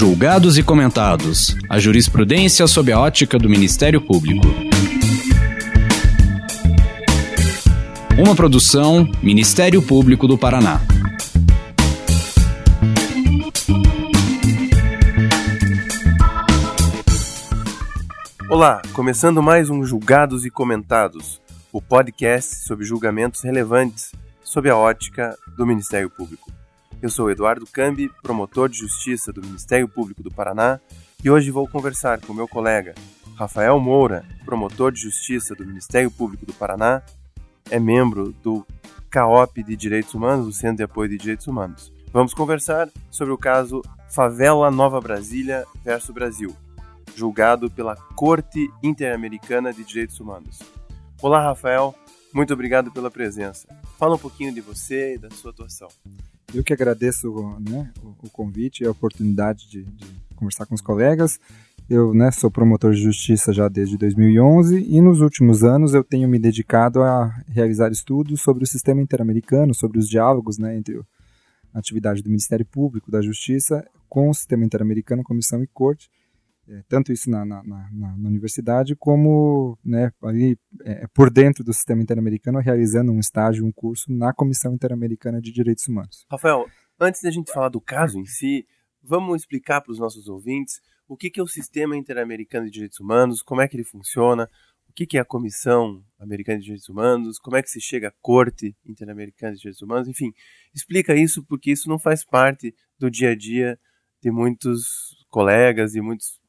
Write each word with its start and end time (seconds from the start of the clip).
Julgados 0.00 0.56
e 0.56 0.62
comentados. 0.62 1.54
A 1.68 1.78
jurisprudência 1.78 2.66
sob 2.66 2.90
a 2.90 2.98
ótica 2.98 3.38
do 3.38 3.50
Ministério 3.50 4.00
Público. 4.00 4.46
Uma 8.18 8.34
produção 8.34 9.06
Ministério 9.22 9.82
Público 9.82 10.26
do 10.26 10.38
Paraná. 10.38 10.80
Olá, 18.48 18.80
começando 18.94 19.42
mais 19.42 19.68
um 19.68 19.84
Julgados 19.84 20.46
e 20.46 20.50
Comentados, 20.50 21.42
o 21.70 21.82
podcast 21.82 22.64
sobre 22.64 22.86
julgamentos 22.86 23.42
relevantes 23.42 24.12
sob 24.42 24.70
a 24.70 24.78
ótica 24.78 25.36
do 25.58 25.66
Ministério 25.66 26.08
Público. 26.08 26.59
Eu 27.02 27.08
sou 27.08 27.30
Eduardo 27.30 27.66
Cambi, 27.66 28.10
promotor 28.22 28.68
de 28.68 28.76
justiça 28.76 29.32
do 29.32 29.40
Ministério 29.40 29.88
Público 29.88 30.22
do 30.22 30.30
Paraná, 30.30 30.78
e 31.24 31.30
hoje 31.30 31.50
vou 31.50 31.66
conversar 31.66 32.20
com 32.20 32.34
meu 32.34 32.46
colega 32.46 32.94
Rafael 33.36 33.80
Moura, 33.80 34.22
promotor 34.44 34.92
de 34.92 35.00
justiça 35.00 35.54
do 35.54 35.64
Ministério 35.64 36.10
Público 36.10 36.44
do 36.44 36.52
Paraná, 36.52 37.02
é 37.70 37.80
membro 37.80 38.32
do 38.42 38.66
CAOP 39.08 39.62
de 39.62 39.76
Direitos 39.76 40.12
Humanos, 40.12 40.46
o 40.46 40.52
Centro 40.52 40.76
de 40.76 40.82
Apoio 40.82 41.08
de 41.08 41.16
Direitos 41.16 41.46
Humanos. 41.46 41.90
Vamos 42.12 42.34
conversar 42.34 42.90
sobre 43.10 43.32
o 43.32 43.38
caso 43.38 43.80
Favela 44.10 44.70
Nova 44.70 45.00
Brasília 45.00 45.64
versus 45.82 46.10
Brasil, 46.10 46.54
julgado 47.16 47.70
pela 47.70 47.96
Corte 47.96 48.70
Interamericana 48.82 49.72
de 49.72 49.84
Direitos 49.84 50.20
Humanos. 50.20 50.58
Olá, 51.22 51.42
Rafael. 51.42 51.94
Muito 52.34 52.52
obrigado 52.52 52.92
pela 52.92 53.10
presença. 53.10 53.66
Fala 53.98 54.16
um 54.16 54.18
pouquinho 54.18 54.52
de 54.52 54.60
você 54.60 55.14
e 55.14 55.18
da 55.18 55.30
sua 55.30 55.50
atuação. 55.50 55.88
Eu 56.52 56.64
que 56.64 56.72
agradeço 56.72 57.32
né, 57.60 57.92
o, 58.02 58.28
convite 58.30 58.82
e 58.82 58.86
a 58.86 58.90
oportunidade 58.90 59.68
de, 59.70 59.84
de 59.84 60.06
conversar 60.34 60.66
com 60.66 60.74
os 60.74 60.80
colegas. 60.80 61.38
Eu 61.88 62.12
né, 62.12 62.30
sou 62.30 62.50
promotor 62.50 62.92
de 62.92 63.02
justiça 63.02 63.52
já 63.52 63.68
desde 63.68 63.96
2011 63.96 64.84
e 64.88 65.00
nos 65.00 65.20
últimos 65.20 65.62
anos 65.62 65.94
eu 65.94 66.02
tenho 66.02 66.28
me 66.28 66.38
dedicado 66.38 67.02
a 67.02 67.28
realizar 67.48 67.90
estudos 67.90 68.40
sobre 68.40 68.64
o 68.64 68.66
sistema 68.66 69.00
interamericano, 69.00 69.74
sobre 69.74 69.98
os 69.98 70.08
diálogos 70.08 70.58
né, 70.58 70.76
entre 70.76 71.00
a 71.72 71.78
atividade 71.78 72.22
do 72.22 72.28
Ministério 72.28 72.66
Público, 72.66 73.10
da 73.10 73.22
Justiça, 73.22 73.86
com 74.08 74.28
o 74.28 74.34
sistema 74.34 74.64
interamericano, 74.64 75.22
comissão 75.22 75.62
e 75.62 75.66
corte, 75.68 76.10
tanto 76.88 77.12
isso 77.12 77.28
na, 77.30 77.44
na, 77.44 77.62
na, 77.62 77.90
na, 77.90 78.28
universidade 78.28 78.94
como 78.94 79.78
né, 79.84 80.12
ali 80.22 80.58
é, 80.84 81.06
por 81.08 81.30
dentro 81.30 81.64
do 81.64 81.72
sistema 81.72 82.02
interamericano, 82.02 82.58
realizando 82.60 83.12
um 83.12 83.18
estágio, 83.18 83.64
um 83.64 83.72
curso 83.72 84.12
na 84.12 84.32
Comissão 84.32 84.74
Interamericana 84.74 85.40
de 85.40 85.52
Direitos 85.52 85.86
Humanos. 85.88 86.24
Rafael, 86.30 86.66
antes 86.98 87.22
da 87.22 87.30
gente 87.30 87.52
falar 87.52 87.68
do 87.68 87.80
caso 87.80 88.18
em 88.18 88.26
si, 88.26 88.66
vamos 89.02 89.42
explicar 89.42 89.80
para 89.80 89.92
os 89.92 89.98
nossos 89.98 90.28
ouvintes 90.28 90.80
o 91.08 91.16
que, 91.16 91.28
que 91.28 91.40
é 91.40 91.42
o 91.42 91.48
Sistema 91.48 91.96
Interamericano 91.96 92.66
de 92.66 92.72
Direitos 92.72 93.00
Humanos, 93.00 93.42
como 93.42 93.60
é 93.60 93.66
que 93.66 93.76
ele 93.76 93.84
funciona, 93.84 94.48
o 94.88 94.92
que, 94.92 95.06
que 95.06 95.18
é 95.18 95.20
a 95.20 95.24
Comissão 95.24 96.04
Americana 96.18 96.58
de 96.58 96.64
Direitos 96.64 96.88
Humanos, 96.88 97.38
como 97.38 97.56
é 97.56 97.62
que 97.62 97.70
se 97.70 97.80
chega 97.80 98.08
à 98.08 98.12
Corte 98.20 98.76
Interamericana 98.86 99.52
de 99.52 99.58
Direitos 99.58 99.82
Humanos, 99.82 100.08
enfim, 100.08 100.32
explica 100.74 101.14
isso 101.14 101.44
porque 101.44 101.72
isso 101.72 101.88
não 101.88 101.98
faz 101.98 102.24
parte 102.24 102.74
do 102.98 103.10
dia 103.10 103.30
a 103.30 103.36
dia 103.36 103.78
de 104.22 104.30
muitos 104.30 105.16
colegas 105.30 105.94
e 105.94 106.00
muitos 106.00 106.39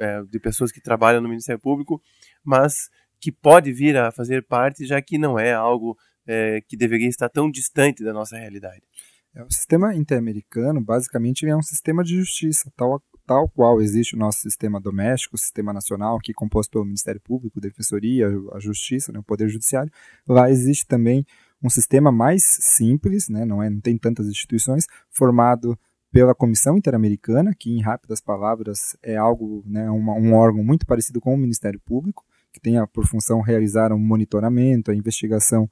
é, 0.00 0.22
de 0.22 0.40
pessoas 0.40 0.72
que 0.72 0.80
trabalham 0.80 1.20
no 1.20 1.28
Ministério 1.28 1.60
Público, 1.60 2.00
mas 2.42 2.88
que 3.20 3.30
pode 3.30 3.72
vir 3.72 3.96
a 3.96 4.10
fazer 4.10 4.44
parte, 4.46 4.86
já 4.86 5.00
que 5.00 5.18
não 5.18 5.38
é 5.38 5.52
algo 5.52 5.96
é, 6.26 6.60
que 6.66 6.76
deveria 6.76 7.08
estar 7.08 7.28
tão 7.28 7.50
distante 7.50 8.02
da 8.02 8.12
nossa 8.12 8.36
realidade. 8.36 8.82
É, 9.34 9.44
o 9.44 9.50
sistema 9.50 9.94
interamericano, 9.94 10.80
basicamente, 10.80 11.46
é 11.46 11.54
um 11.54 11.62
sistema 11.62 12.02
de 12.02 12.16
justiça, 12.16 12.72
tal, 12.76 13.00
tal 13.26 13.48
qual 13.48 13.80
existe 13.80 14.16
o 14.16 14.18
nosso 14.18 14.38
sistema 14.40 14.80
doméstico, 14.80 15.36
o 15.36 15.38
sistema 15.38 15.72
nacional, 15.72 16.18
que 16.18 16.32
é 16.32 16.34
composto 16.34 16.72
pelo 16.72 16.84
Ministério 16.84 17.20
Público, 17.20 17.60
Defensoria, 17.60 18.26
a 18.52 18.58
Justiça, 18.58 19.12
né, 19.12 19.18
o 19.18 19.22
Poder 19.22 19.48
Judiciário. 19.48 19.92
Lá 20.26 20.50
existe 20.50 20.86
também 20.86 21.24
um 21.62 21.68
sistema 21.68 22.10
mais 22.10 22.42
simples, 22.60 23.28
né, 23.28 23.44
não, 23.44 23.62
é, 23.62 23.68
não 23.68 23.80
tem 23.80 23.96
tantas 23.98 24.26
instituições, 24.26 24.86
formado 25.10 25.78
pela 26.10 26.34
Comissão 26.34 26.76
Interamericana, 26.76 27.54
que 27.56 27.70
em 27.70 27.80
rápidas 27.80 28.20
palavras 28.20 28.96
é 29.02 29.16
algo, 29.16 29.62
né, 29.66 29.88
uma, 29.90 30.14
um 30.14 30.34
órgão 30.34 30.64
muito 30.64 30.84
parecido 30.84 31.20
com 31.20 31.32
o 31.34 31.38
Ministério 31.38 31.80
Público, 31.80 32.24
que 32.52 32.60
tem 32.60 32.74
por 32.88 33.06
função 33.06 33.40
realizar 33.40 33.92
um 33.92 33.98
monitoramento, 33.98 34.90
a 34.90 34.94
investigação 34.94 35.70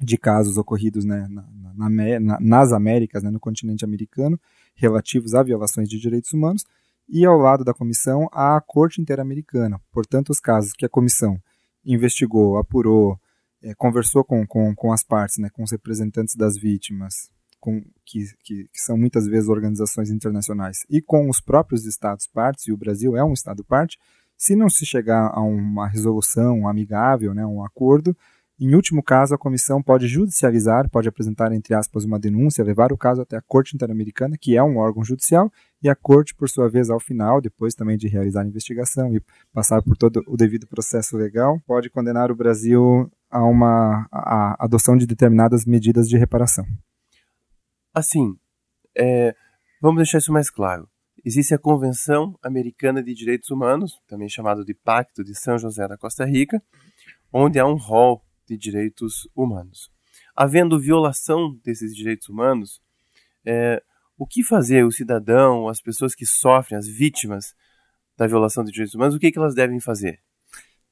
de 0.00 0.16
casos 0.16 0.56
ocorridos 0.56 1.04
né, 1.04 1.28
na, 1.28 1.44
na, 1.74 2.18
na, 2.20 2.40
nas 2.40 2.72
Américas, 2.72 3.22
né, 3.22 3.30
no 3.30 3.38
continente 3.38 3.84
americano, 3.84 4.40
relativos 4.74 5.34
a 5.34 5.42
violações 5.42 5.88
de 5.88 5.98
direitos 5.98 6.32
humanos, 6.32 6.64
e 7.08 7.26
ao 7.26 7.36
lado 7.36 7.62
da 7.62 7.74
comissão 7.74 8.28
a 8.32 8.60
Corte 8.60 9.00
Interamericana. 9.00 9.78
Portanto, 9.92 10.30
os 10.30 10.40
casos 10.40 10.72
que 10.72 10.86
a 10.86 10.88
comissão 10.88 11.38
investigou, 11.84 12.56
apurou, 12.56 13.20
é, 13.62 13.74
conversou 13.74 14.24
com, 14.24 14.46
com, 14.46 14.74
com 14.74 14.92
as 14.92 15.04
partes, 15.04 15.36
né, 15.36 15.50
com 15.50 15.62
os 15.62 15.70
representantes 15.70 16.34
das 16.34 16.56
vítimas, 16.56 17.30
com, 17.62 17.80
que, 18.04 18.24
que, 18.42 18.64
que, 18.64 18.80
são 18.80 18.98
muitas 18.98 19.24
vezes 19.28 19.48
organizações 19.48 20.10
internacionais, 20.10 20.78
e 20.90 21.00
com 21.00 21.30
os 21.30 21.40
próprios 21.40 21.86
Estados 21.86 22.26
partes, 22.26 22.66
e 22.66 22.72
o 22.72 22.76
Brasil 22.76 23.16
é 23.16 23.22
um 23.22 23.32
Estado 23.32 23.62
parte, 23.62 23.96
se 24.36 24.56
não 24.56 24.68
se 24.68 24.84
chegar 24.84 25.30
a 25.32 25.40
uma 25.40 25.86
resolução 25.86 26.66
amigável, 26.66 27.32
né, 27.32 27.46
um 27.46 27.64
acordo, 27.64 28.16
em 28.60 28.74
último 28.74 29.02
caso, 29.02 29.34
a 29.34 29.38
comissão 29.38 29.80
pode 29.80 30.08
judicializar, 30.08 30.88
pode 30.90 31.08
apresentar, 31.08 31.52
entre 31.52 31.72
aspas, 31.74 32.04
uma 32.04 32.18
denúncia, 32.18 32.64
levar 32.64 32.92
o 32.92 32.98
caso 32.98 33.22
até 33.22 33.36
a 33.36 33.42
Corte 33.42 33.74
Interamericana, 33.74 34.36
que 34.40 34.56
é 34.56 34.62
um 34.62 34.76
órgão 34.78 35.04
judicial, 35.04 35.50
e 35.80 35.88
a 35.88 35.94
Corte, 35.94 36.34
por 36.34 36.48
sua 36.48 36.68
vez, 36.68 36.90
ao 36.90 37.00
final, 37.00 37.40
depois 37.40 37.74
também 37.74 37.96
de 37.96 38.08
realizar 38.08 38.42
a 38.42 38.46
investigação 38.46 39.14
e 39.14 39.22
passar 39.52 39.82
por 39.82 39.96
todo 39.96 40.22
o 40.26 40.36
devido 40.36 40.66
processo 40.66 41.16
legal, 41.16 41.60
pode 41.66 41.90
condenar 41.90 42.30
o 42.30 42.36
Brasil 42.36 43.10
a 43.30 43.42
uma 43.44 44.06
a, 44.12 44.52
a 44.52 44.64
adoção 44.64 44.96
de 44.96 45.06
determinadas 45.06 45.64
medidas 45.64 46.08
de 46.08 46.16
reparação. 46.16 46.64
Assim, 47.94 48.38
é, 48.96 49.34
vamos 49.80 49.98
deixar 49.98 50.18
isso 50.18 50.32
mais 50.32 50.50
claro. 50.50 50.88
Existe 51.24 51.54
a 51.54 51.58
Convenção 51.58 52.38
Americana 52.42 53.02
de 53.02 53.14
Direitos 53.14 53.50
Humanos, 53.50 54.00
também 54.08 54.28
chamado 54.28 54.64
de 54.64 54.74
Pacto 54.74 55.22
de 55.22 55.34
São 55.34 55.58
José 55.58 55.86
da 55.86 55.96
Costa 55.96 56.24
Rica, 56.24 56.62
onde 57.32 57.58
há 57.58 57.66
um 57.66 57.76
rol 57.76 58.24
de 58.46 58.56
direitos 58.56 59.28
humanos. 59.34 59.90
Havendo 60.34 60.80
violação 60.80 61.54
desses 61.62 61.94
direitos 61.94 62.28
humanos, 62.28 62.80
é, 63.44 63.82
o 64.18 64.26
que 64.26 64.42
fazer 64.42 64.84
o 64.84 64.90
cidadão, 64.90 65.68
as 65.68 65.80
pessoas 65.80 66.14
que 66.14 66.26
sofrem, 66.26 66.78
as 66.78 66.88
vítimas 66.88 67.54
da 68.16 68.26
violação 68.26 68.64
de 68.64 68.72
direitos 68.72 68.94
humanos, 68.94 69.14
o 69.14 69.18
que, 69.18 69.30
que 69.30 69.38
elas 69.38 69.54
devem 69.54 69.80
fazer? 69.80 70.20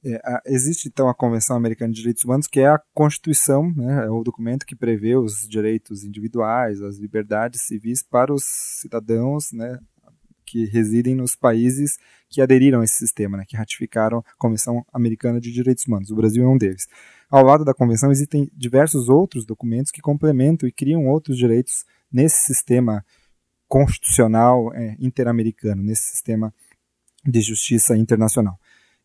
É, 0.02 0.40
existe 0.46 0.88
então 0.88 1.08
a 1.08 1.14
Convenção 1.14 1.56
Americana 1.56 1.92
de 1.92 1.98
Direitos 2.00 2.24
Humanos, 2.24 2.46
que 2.46 2.60
é 2.60 2.68
a 2.68 2.80
Constituição, 2.94 3.70
né, 3.74 4.06
é 4.06 4.10
o 4.10 4.22
documento 4.22 4.64
que 4.64 4.74
prevê 4.74 5.14
os 5.14 5.46
direitos 5.46 6.04
individuais, 6.04 6.80
as 6.80 6.96
liberdades 6.96 7.62
civis 7.62 8.02
para 8.02 8.32
os 8.32 8.42
cidadãos 8.80 9.52
né, 9.52 9.78
que 10.46 10.64
residem 10.64 11.14
nos 11.14 11.36
países 11.36 11.98
que 12.30 12.40
aderiram 12.40 12.80
a 12.80 12.84
esse 12.84 12.96
sistema, 12.96 13.36
né, 13.36 13.44
que 13.46 13.56
ratificaram 13.56 14.18
a 14.18 14.22
Convenção 14.38 14.84
Americana 14.90 15.38
de 15.38 15.52
Direitos 15.52 15.84
Humanos. 15.86 16.10
O 16.10 16.16
Brasil 16.16 16.42
é 16.44 16.48
um 16.48 16.56
deles. 16.56 16.88
Ao 17.30 17.44
lado 17.44 17.64
da 17.64 17.74
Convenção 17.74 18.10
existem 18.10 18.50
diversos 18.56 19.08
outros 19.10 19.44
documentos 19.44 19.92
que 19.92 20.00
complementam 20.00 20.66
e 20.66 20.72
criam 20.72 21.06
outros 21.08 21.36
direitos 21.36 21.84
nesse 22.10 22.40
sistema 22.40 23.04
constitucional 23.68 24.74
é, 24.74 24.96
interamericano, 24.98 25.82
nesse 25.82 26.10
sistema 26.10 26.52
de 27.24 27.40
justiça 27.42 27.96
internacional. 27.96 28.58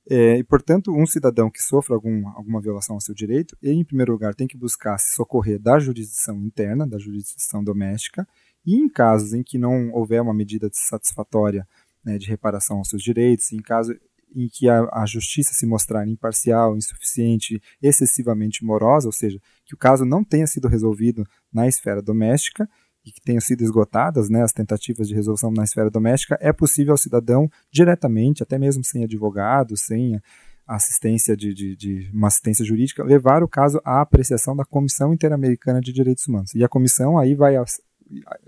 É, 0.08 0.38
e, 0.38 0.44
portanto, 0.44 0.92
um 0.96 1.06
cidadão 1.06 1.50
que 1.50 1.62
sofre 1.62 1.94
algum, 1.94 2.28
alguma 2.30 2.62
violação 2.62 2.96
ao 2.96 3.02
seu 3.02 3.16
direito, 3.16 3.58
ele, 3.62 3.80
em 3.80 3.84
primeiro 3.84 4.12
lugar, 4.12 4.36
tem 4.36 4.48
que 4.48 4.58
buscar 4.58 4.98
se 5.00 5.16
socorrer 5.16 5.60
da 5.60 5.80
jurisdição 5.80 6.38
interna, 6.44 6.88
da 6.88 7.00
jurisdição 7.00 7.64
doméstica, 7.64 8.28
e 8.66 8.76
em 8.76 8.88
casos 8.88 9.34
em 9.34 9.44
que 9.44 9.58
não 9.58 9.92
houver 9.92 10.22
uma 10.22 10.34
medida 10.34 10.70
satisfatória 10.72 11.68
né, 12.04 12.18
de 12.18 12.28
reparação 12.28 12.78
aos 12.78 12.90
seus 12.90 13.02
direitos, 13.02 13.52
em 13.52 13.62
caso 13.62 13.96
em 14.36 14.48
que 14.48 14.68
a, 14.68 14.88
a, 14.92 15.06
justiça 15.06 15.54
se 15.54 15.66
mostrar 15.66 16.06
imparcial, 16.08 16.76
insuficiente, 16.76 17.62
excessivamente 17.82 18.66
morosa, 18.66 19.08
ou 19.08 19.14
seja, 19.14 19.40
que 19.66 19.74
o 19.74 19.78
caso 19.78 20.04
não 20.04 20.24
tenha 20.24 20.46
sido 20.46 20.68
resolvido 20.68 21.26
na 21.54 21.68
esfera 21.68 22.02
doméstica, 22.02 22.70
e 23.06 23.12
que 23.12 23.22
tenham 23.22 23.40
sido 23.40 23.64
esgotadas 23.64 24.30
né, 24.30 24.42
as 24.42 24.52
tentativas 24.52 25.08
de 25.08 25.14
resolução 25.14 25.52
na 25.52 25.64
esfera 25.64 25.90
doméstica, 25.90 26.38
é 26.42 26.52
possível 26.52 26.94
ao 26.94 26.98
cidadão 26.98 27.50
diretamente, 27.72 28.42
até 28.42 28.58
mesmo 28.58 28.84
sem 28.84 29.04
advogado, 29.04 29.78
sem 29.78 30.20
assistência 30.68 31.38
de, 31.38 31.54
de, 31.54 31.76
de, 31.76 32.10
uma 32.12 32.28
assistência 32.28 32.66
jurídica, 32.66 33.04
levar 33.04 33.44
o 33.44 33.48
caso 33.48 33.80
à 33.86 34.02
apreciação 34.02 34.56
da 34.56 34.66
Comissão 34.66 35.14
Interamericana 35.14 35.80
de 35.80 35.94
Direitos 35.94 36.28
Humanos. 36.28 36.56
E 36.56 36.64
a 36.64 36.68
comissão 36.68 37.18
aí 37.20 37.36
vai 37.36 37.56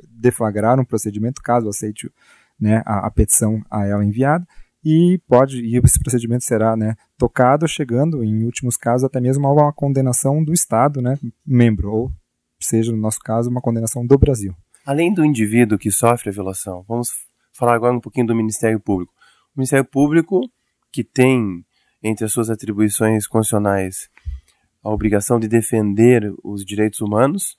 deflagrar 0.10 0.80
um 0.80 0.86
procedimento, 0.86 1.42
caso 1.42 1.70
aceite 1.70 2.12
né, 2.60 2.82
a, 2.86 3.06
a, 3.06 3.12
petição 3.12 3.62
a 3.70 3.86
ela 3.86 4.04
enviada, 4.04 4.48
e 4.84 5.20
pode 5.28 5.62
e 5.62 5.78
esse 5.78 6.00
procedimento 6.00 6.44
será 6.44 6.76
né, 6.76 6.96
tocado, 7.18 7.68
chegando, 7.68 8.24
em 8.24 8.44
últimos 8.44 8.78
casos, 8.78 9.04
até 9.04 9.20
mesmo 9.20 9.46
a 9.46 9.52
uma 9.52 9.74
condenação 9.74 10.44
do 10.44 10.54
Estado, 10.54 11.02
né, 11.02 11.20
membro, 11.46 11.92
ou 11.92 12.12
seja, 12.64 12.92
no 12.92 12.98
nosso 12.98 13.20
caso, 13.20 13.50
uma 13.50 13.62
condenação 13.62 14.06
do 14.06 14.18
Brasil. 14.18 14.56
Além 14.86 15.14
do 15.14 15.26
indivíduo 15.26 15.78
que 15.78 15.92
sofre 15.92 16.30
a 16.30 16.34
violação, 16.34 16.84
vamos 16.88 17.10
falar 17.54 17.76
agora 17.76 17.96
um 17.96 18.00
pouquinho 18.00 18.28
do 18.28 18.36
Ministério 18.36 18.80
Público. 18.80 19.14
O 19.56 19.60
Ministério 19.60 19.86
Público, 19.86 20.42
que 20.92 21.04
tem 21.04 21.66
entre 22.02 22.26
as 22.26 22.32
suas 22.32 22.50
atribuições 22.50 23.28
constitucionais 23.28 24.10
a 24.84 24.90
obrigação 24.90 25.40
de 25.40 25.48
defender 25.48 26.34
os 26.44 26.64
direitos 26.64 27.02
humanos, 27.02 27.58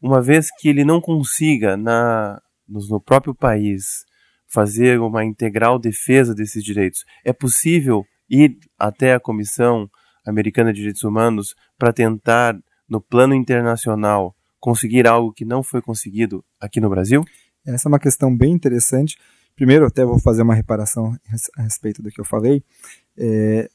uma 0.00 0.22
vez 0.22 0.48
que 0.58 0.68
ele 0.68 0.84
não 0.84 1.00
consiga 1.00 1.76
na, 1.76 2.40
no 2.66 3.00
próprio 3.00 3.34
país 3.34 4.04
fazer 4.48 5.00
uma 5.00 5.24
integral 5.24 5.78
defesa 5.78 6.34
desses 6.34 6.64
direitos, 6.64 7.04
é 7.24 7.32
possível 7.32 8.04
ir 8.28 8.58
até 8.78 9.14
a 9.14 9.20
Comissão 9.20 9.90
Americana 10.26 10.72
de 10.72 10.78
Direitos 10.80 11.04
Humanos 11.04 11.54
para 11.78 11.92
tentar, 11.92 12.58
no 12.92 13.00
plano 13.00 13.34
internacional, 13.34 14.36
conseguir 14.60 15.06
algo 15.06 15.32
que 15.32 15.46
não 15.46 15.62
foi 15.62 15.80
conseguido 15.80 16.44
aqui 16.60 16.78
no 16.78 16.90
Brasil? 16.90 17.24
Essa 17.66 17.88
é 17.88 17.90
uma 17.90 17.98
questão 17.98 18.36
bem 18.36 18.52
interessante. 18.52 19.16
Primeiro, 19.56 19.86
até 19.86 20.04
vou 20.04 20.18
fazer 20.18 20.42
uma 20.42 20.54
reparação 20.54 21.16
a 21.56 21.62
respeito 21.62 22.02
do 22.02 22.10
que 22.10 22.20
eu 22.20 22.24
falei. 22.24 22.62
É, 23.16 23.70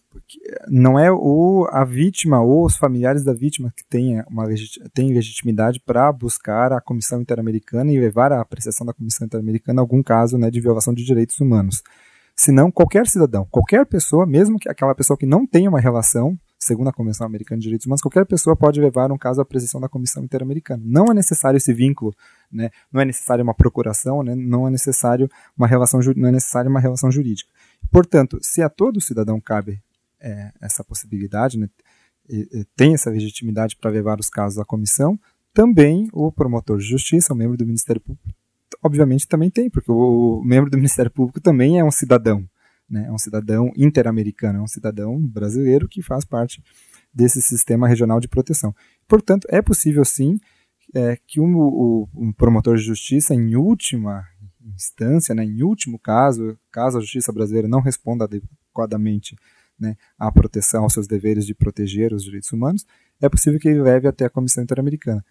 não 0.67 0.99
é 0.99 1.11
o, 1.11 1.67
a 1.71 1.83
vítima 1.83 2.41
ou 2.41 2.63
os 2.63 2.77
familiares 2.77 3.23
da 3.23 3.33
vítima 3.33 3.73
que 3.75 3.83
têm 3.87 4.21
uma 4.29 4.45
têm 4.93 5.13
legitimidade 5.13 5.79
para 5.79 6.11
buscar 6.11 6.71
a 6.71 6.81
Comissão 6.81 7.21
Interamericana 7.21 7.91
e 7.91 7.99
levar 7.99 8.31
à 8.31 8.39
apreciação 8.39 8.85
da 8.85 8.93
Comissão 8.93 9.25
Interamericana 9.25 9.81
algum 9.81 10.03
caso 10.03 10.37
né, 10.37 10.51
de 10.51 10.61
violação 10.61 10.93
de 10.93 11.03
direitos 11.03 11.39
humanos. 11.39 11.81
Senão, 12.35 12.71
qualquer 12.71 13.07
cidadão, 13.07 13.47
qualquer 13.49 13.83
pessoa, 13.87 14.27
mesmo 14.27 14.59
que 14.59 14.69
aquela 14.69 14.93
pessoa 14.93 15.17
que 15.17 15.25
não 15.25 15.45
tenha 15.45 15.69
uma 15.69 15.79
relação, 15.79 16.37
segundo 16.67 16.89
a 16.89 16.93
Convenção 16.93 17.25
Americana 17.25 17.59
de 17.59 17.63
Direitos 17.63 17.85
Humanos, 17.85 18.01
qualquer 18.01 18.25
pessoa 18.25 18.55
pode 18.55 18.79
levar 18.81 19.11
um 19.11 19.17
caso 19.17 19.39
à 19.39 19.43
apreciação 19.43 19.79
da 19.79 19.87
Comissão 19.87 20.23
Interamericana. 20.23 20.83
Não 20.85 21.05
é 21.05 21.13
necessário 21.13 21.57
esse 21.57 21.73
vínculo, 21.73 22.13
né? 22.51 22.69
não 22.91 23.01
é 23.01 23.05
necessário 23.05 23.43
uma 23.43 23.53
procuração, 23.53 24.21
né? 24.21 24.35
não 24.35 24.67
é 24.67 24.71
necessário 24.71 25.29
uma 25.57 25.65
relação, 25.65 25.99
não 26.15 26.29
é 26.29 26.31
necessário 26.31 26.69
uma 26.69 26.79
relação 26.79 27.09
jurídica. 27.09 27.49
Portanto, 27.89 28.37
se 28.41 28.61
a 28.61 28.69
todo 28.69 28.99
cidadão 28.99 29.39
cabe 29.39 29.81
é, 30.19 30.51
essa 30.61 30.83
possibilidade, 30.83 31.57
né, 31.57 31.69
e, 32.29 32.47
e 32.51 32.65
tem 32.75 32.93
essa 32.93 33.09
legitimidade 33.09 33.77
para 33.77 33.89
levar 33.89 34.19
os 34.19 34.29
casos 34.29 34.59
à 34.59 34.65
comissão, 34.65 35.17
também 35.53 36.09
o 36.11 36.31
promotor 36.31 36.77
de 36.77 36.83
justiça, 36.83 37.33
o 37.33 37.35
membro 37.35 37.57
do 37.57 37.65
Ministério 37.65 38.01
Público, 38.01 38.29
obviamente 38.83 39.27
também 39.27 39.49
tem, 39.49 39.69
porque 39.69 39.91
o 39.91 40.41
membro 40.45 40.69
do 40.69 40.77
Ministério 40.77 41.09
Público 41.09 41.39
também 41.39 41.79
é 41.79 41.83
um 41.83 41.91
cidadão, 41.91 42.47
né, 42.89 43.05
é 43.07 43.11
um 43.11 43.17
cidadão 43.17 43.71
interamericano, 43.75 44.59
é 44.59 44.61
um 44.61 44.67
cidadão 44.67 45.19
brasileiro 45.19 45.87
que 45.87 46.01
faz 46.01 46.23
parte 46.23 46.63
desse 47.13 47.41
sistema 47.41 47.87
regional 47.87 48.19
de 48.19 48.27
proteção. 48.27 48.73
Portanto, 49.07 49.47
é 49.49 49.61
possível 49.61 50.05
sim 50.05 50.37
é, 50.93 51.17
que 51.27 51.39
um, 51.39 52.07
um 52.15 52.31
promotor 52.31 52.77
de 52.77 52.83
justiça, 52.83 53.33
em 53.33 53.55
última 53.55 54.23
instância, 54.75 55.33
né, 55.33 55.43
em 55.43 55.63
último 55.63 55.99
caso, 55.99 56.57
caso 56.71 56.97
a 56.97 57.01
justiça 57.01 57.31
brasileira 57.31 57.67
não 57.67 57.81
responda 57.81 58.25
adequadamente 58.25 59.35
né, 59.79 59.95
à 60.17 60.31
proteção, 60.31 60.83
aos 60.83 60.93
seus 60.93 61.07
deveres 61.07 61.45
de 61.45 61.53
proteger 61.53 62.13
os 62.13 62.23
direitos 62.23 62.51
humanos, 62.51 62.85
é 63.21 63.29
possível 63.29 63.59
que 63.59 63.67
ele 63.67 63.81
leve 63.81 64.07
até 64.07 64.25
a 64.25 64.29
Comissão 64.29 64.63
Interamericana. 64.63 65.23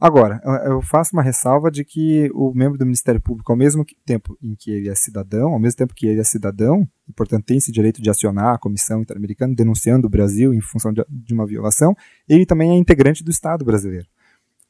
Agora, 0.00 0.40
eu 0.64 0.80
faço 0.80 1.10
uma 1.12 1.22
ressalva 1.22 1.72
de 1.72 1.84
que 1.84 2.30
o 2.32 2.52
membro 2.54 2.78
do 2.78 2.84
Ministério 2.84 3.20
Público, 3.20 3.50
ao 3.50 3.58
mesmo 3.58 3.84
tempo 4.06 4.38
em 4.40 4.54
que 4.54 4.70
ele 4.70 4.88
é 4.88 4.94
cidadão, 4.94 5.52
ao 5.52 5.58
mesmo 5.58 5.76
tempo 5.76 5.92
que 5.92 6.06
ele 6.06 6.20
é 6.20 6.24
cidadão, 6.24 6.88
e 7.08 7.12
portanto 7.12 7.44
tem 7.46 7.56
esse 7.56 7.72
direito 7.72 8.00
de 8.00 8.08
acionar 8.08 8.54
a 8.54 8.58
Comissão 8.58 9.02
Interamericana 9.02 9.54
denunciando 9.56 10.06
o 10.06 10.10
Brasil 10.10 10.54
em 10.54 10.60
função 10.60 10.92
de 10.92 11.34
uma 11.34 11.44
violação, 11.44 11.96
ele 12.28 12.46
também 12.46 12.70
é 12.70 12.76
integrante 12.76 13.24
do 13.24 13.30
Estado 13.30 13.64
brasileiro. 13.64 14.06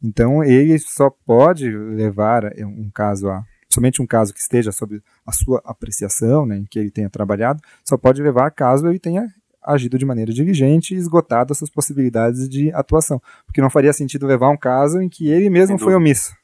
Então, 0.02 0.42
ele 0.42 0.78
só 0.78 1.10
pode 1.10 1.68
levar 1.70 2.44
um 2.64 2.90
caso 2.90 3.28
a 3.28 3.44
somente 3.70 4.00
um 4.00 4.06
caso 4.06 4.32
que 4.32 4.40
esteja 4.40 4.72
sob 4.72 5.00
a 5.26 5.32
sua 5.32 5.60
apreciação, 5.62 6.46
né, 6.46 6.56
em 6.56 6.64
que 6.64 6.78
ele 6.78 6.90
tenha 6.90 7.10
trabalhado, 7.10 7.60
só 7.84 7.98
pode 7.98 8.22
levar 8.22 8.50
caso 8.50 8.88
ele 8.88 8.98
tenha 8.98 9.26
agido 9.68 9.98
de 9.98 10.06
maneira 10.06 10.32
diligente 10.32 10.94
e 10.94 10.96
esgotado 10.96 11.52
as 11.52 11.58
suas 11.58 11.70
possibilidades 11.70 12.48
de 12.48 12.72
atuação. 12.72 13.20
Porque 13.46 13.60
não 13.60 13.70
faria 13.70 13.92
sentido 13.92 14.26
levar 14.26 14.50
um 14.50 14.56
caso 14.56 15.00
em 15.00 15.08
que 15.08 15.28
ele 15.28 15.50
mesmo 15.50 15.78
foi 15.78 15.94
omisso. 15.94 16.34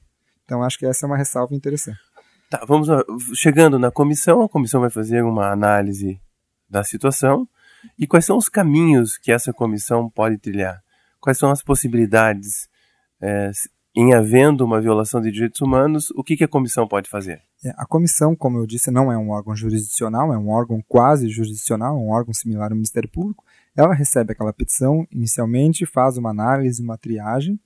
Então 0.44 0.62
acho 0.62 0.78
que 0.78 0.86
essa 0.86 1.06
é 1.06 1.08
uma 1.08 1.16
ressalva 1.16 1.54
interessante. 1.54 1.98
Tá, 2.50 2.64
vamos 2.66 2.88
lá. 2.88 3.02
chegando 3.34 3.78
na 3.78 3.90
comissão, 3.90 4.42
a 4.42 4.48
comissão 4.48 4.80
vai 4.80 4.90
fazer 4.90 5.22
uma 5.22 5.50
análise 5.50 6.20
da 6.68 6.84
situação 6.84 7.48
e 7.98 8.06
quais 8.06 8.24
são 8.24 8.36
os 8.36 8.48
caminhos 8.48 9.16
que 9.16 9.32
essa 9.32 9.52
comissão 9.52 10.08
pode 10.10 10.38
trilhar? 10.38 10.82
Quais 11.20 11.38
são 11.38 11.50
as 11.50 11.62
possibilidades 11.62 12.68
é, 13.20 13.50
em 13.96 14.12
havendo 14.12 14.64
uma 14.64 14.80
violação 14.80 15.20
de 15.20 15.30
direitos 15.30 15.60
humanos, 15.60 16.10
o 16.16 16.24
que, 16.24 16.36
que 16.36 16.44
a 16.44 16.48
comissão 16.48 16.86
pode 16.88 17.08
fazer? 17.08 17.42
É, 17.64 17.70
a 17.76 17.86
comissão, 17.86 18.34
como 18.34 18.58
eu 18.58 18.66
disse, 18.66 18.90
não 18.90 19.12
é 19.12 19.16
um 19.16 19.30
órgão 19.30 19.54
jurisdicional, 19.54 20.32
é 20.32 20.38
um 20.38 20.48
órgão 20.48 20.82
quase 20.88 21.28
jurisdicional, 21.28 21.96
um 21.96 22.10
órgão 22.10 22.34
similar 22.34 22.70
ao 22.70 22.76
Ministério 22.76 23.08
Público. 23.08 23.44
Ela 23.76 23.94
recebe 23.94 24.32
aquela 24.32 24.52
petição 24.52 25.06
inicialmente, 25.12 25.86
faz 25.86 26.16
uma 26.16 26.30
análise, 26.30 26.82
uma 26.82 26.98
triagem 26.98 27.58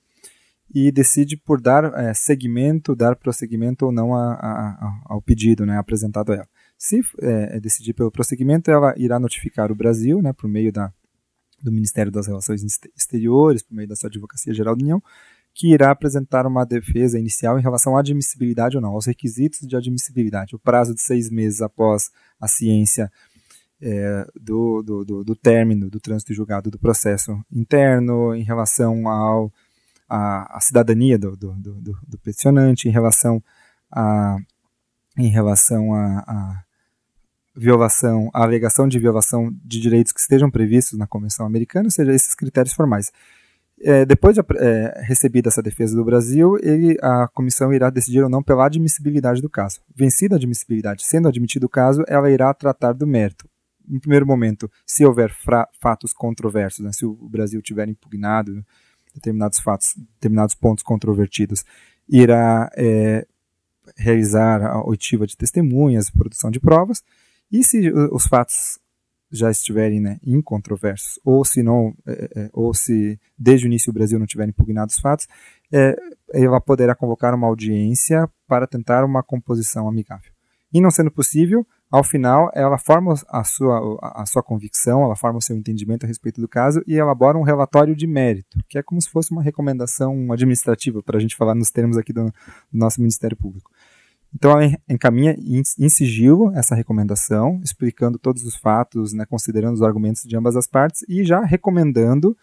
e 0.73 0.91
decide 0.91 1.35
por 1.35 1.59
dar 1.59 1.85
é, 1.95 2.13
dar 2.95 3.15
prosseguimento 3.15 3.85
ou 3.85 3.91
não 3.91 4.13
a, 4.13 4.33
a, 4.33 4.69
a, 4.69 5.01
ao 5.05 5.21
pedido 5.21 5.65
né, 5.65 5.77
apresentado 5.77 6.31
a 6.31 6.35
ela. 6.35 6.47
Se 6.77 7.01
é, 7.21 7.57
é, 7.57 7.59
decidir 7.59 7.93
pelo 7.93 8.11
prosseguimento, 8.11 8.69
ela 8.69 8.93
irá 8.97 9.19
notificar 9.19 9.71
o 9.71 9.75
Brasil, 9.75 10.21
né, 10.21 10.31
por 10.31 10.47
meio 10.47 10.71
da, 10.71 10.93
do 11.61 11.71
Ministério 11.71 12.11
das 12.11 12.27
Relações 12.27 12.63
Exteriores, 12.95 13.63
por 13.63 13.75
meio 13.75 13.87
da 13.87 13.95
sua 13.95 14.09
Advocacia 14.09 14.53
Geral 14.53 14.75
da 14.75 14.83
União, 14.83 15.03
que 15.59 15.73
irá 15.73 15.91
apresentar 15.91 16.47
uma 16.47 16.65
defesa 16.65 17.19
inicial 17.19 17.59
em 17.59 17.61
relação 17.61 17.97
à 17.97 17.99
admissibilidade 17.99 18.77
ou 18.77 18.81
não, 18.81 18.91
aos 18.91 19.05
requisitos 19.05 19.67
de 19.67 19.75
admissibilidade. 19.75 20.55
O 20.55 20.59
prazo 20.59 20.95
de 20.95 21.01
seis 21.01 21.29
meses 21.29 21.61
após 21.61 22.09
a 22.39 22.47
ciência 22.47 23.11
é, 23.81 24.25
do, 24.39 24.81
do, 24.81 25.03
do, 25.03 25.23
do, 25.25 25.35
término 25.35 25.89
do 25.89 25.99
trânsito 25.99 26.33
julgado 26.33 26.71
do 26.71 26.79
processo 26.79 27.37
interno, 27.51 28.33
em 28.33 28.41
relação 28.41 29.05
ao, 29.09 29.51
a, 30.07 30.57
a 30.57 30.61
cidadania 30.61 31.19
do, 31.19 31.35
do, 31.35 31.51
do, 31.55 31.97
do, 32.07 32.17
peticionante, 32.19 32.87
em 32.87 32.91
relação 32.91 33.43
a, 33.91 34.37
em 35.17 35.27
relação 35.27 35.93
a, 35.93 36.19
a 36.19 36.63
violação, 37.53 38.29
a 38.33 38.43
alegação 38.43 38.87
de 38.87 38.97
violação 38.97 39.53
de 39.65 39.81
direitos 39.81 40.13
que 40.13 40.21
estejam 40.21 40.49
previstos 40.49 40.97
na 40.97 41.05
Convenção 41.05 41.45
Americana, 41.45 41.87
ou 41.87 41.91
seja, 41.91 42.13
esses 42.13 42.33
critérios 42.33 42.73
formais. 42.73 43.11
É, 43.81 44.05
depois 44.05 44.35
de 44.35 44.41
é, 44.57 45.01
recebida 45.05 45.47
essa 45.47 45.61
defesa 45.61 45.95
do 45.95 46.03
Brasil, 46.03 46.57
ele, 46.61 46.97
a 47.01 47.27
comissão 47.29 47.73
irá 47.73 47.89
decidir 47.89 48.21
ou 48.21 48.29
não 48.29 48.43
pela 48.43 48.65
admissibilidade 48.65 49.41
do 49.41 49.49
caso. 49.49 49.79
Vencida 49.95 50.35
a 50.35 50.37
admissibilidade, 50.37 51.05
sendo 51.05 51.27
admitido 51.27 51.65
o 51.65 51.69
caso, 51.69 52.03
ela 52.07 52.29
irá 52.29 52.53
tratar 52.53 52.93
do 52.93 53.07
mérito. 53.07 53.47
Em 53.89 53.99
primeiro 53.99 54.25
momento, 54.25 54.69
se 54.85 55.05
houver 55.05 55.33
fatos 55.79 56.13
controversos, 56.13 56.83
né, 56.83 56.91
se 56.91 57.05
o 57.05 57.13
Brasil 57.29 57.61
tiver 57.61 57.87
impugnado 57.87 58.63
determinados 59.15 59.59
fatos, 59.59 59.95
determinados 60.15 60.53
pontos 60.53 60.83
controvertidos, 60.83 61.63
irá 62.07 62.69
é, 62.75 63.25
realizar 63.97 64.61
a 64.61 64.85
oitiva 64.85 65.25
de 65.25 65.35
testemunhas, 65.35 66.09
produção 66.09 66.51
de 66.51 66.59
provas, 66.59 67.01
e 67.51 67.63
se 67.63 67.91
os 68.11 68.27
fatos 68.27 68.77
já 69.31 69.51
estiverem 69.51 69.99
né, 69.99 70.19
incontroversos, 70.25 71.19
ou 71.23 71.45
se 71.45 71.61
não, 71.61 71.93
é, 72.07 72.29
é, 72.35 72.49
ou 72.53 72.73
se 72.73 73.19
desde 73.37 73.65
o 73.65 73.67
início 73.67 73.91
o 73.91 73.93
Brasil 73.93 74.17
não 74.17 74.25
tiver 74.25 74.47
impugnado 74.47 74.91
os 74.91 74.99
fatos, 74.99 75.27
é, 75.71 75.95
ela 76.33 76.59
poderá 76.59 76.95
convocar 76.95 77.33
uma 77.33 77.47
audiência 77.47 78.29
para 78.47 78.67
tentar 78.67 79.05
uma 79.05 79.21
composição 79.21 79.87
amigável. 79.87 80.31
E 80.73 80.79
não 80.79 80.91
sendo 80.91 81.11
possível, 81.11 81.65
ao 81.91 82.03
final 82.03 82.51
ela 82.53 82.77
forma 82.77 83.15
a 83.27 83.43
sua, 83.43 83.99
a 84.01 84.25
sua 84.25 84.43
convicção, 84.43 85.03
ela 85.03 85.15
forma 85.15 85.39
o 85.39 85.41
seu 85.41 85.55
entendimento 85.55 86.05
a 86.05 86.07
respeito 86.07 86.39
do 86.39 86.47
caso 86.47 86.83
e 86.85 86.95
elabora 86.95 87.37
um 87.37 87.41
relatório 87.41 87.95
de 87.95 88.05
mérito, 88.05 88.59
que 88.69 88.77
é 88.77 88.83
como 88.83 89.01
se 89.01 89.09
fosse 89.09 89.31
uma 89.31 89.41
recomendação 89.41 90.31
administrativa, 90.31 91.01
para 91.01 91.17
a 91.17 91.19
gente 91.19 91.35
falar 91.35 91.55
nos 91.55 91.71
termos 91.71 91.97
aqui 91.97 92.13
do, 92.13 92.25
do 92.25 92.33
nosso 92.71 93.01
Ministério 93.01 93.35
Público. 93.35 93.71
Então 94.33 94.51
ela 94.51 94.77
encaminha 94.87 95.35
em 95.39 95.89
sigilo 95.89 96.51
essa 96.53 96.75
recomendação, 96.75 97.59
explicando 97.63 98.19
todos 98.19 98.43
os 98.43 98.55
fatos, 98.55 99.11
né, 99.13 99.25
considerando 99.25 99.73
os 99.73 99.81
argumentos 99.81 100.23
de 100.23 100.35
ambas 100.37 100.55
as 100.55 100.67
partes 100.67 101.03
e 101.09 101.23
já 101.23 101.41
recomendando 101.41 102.37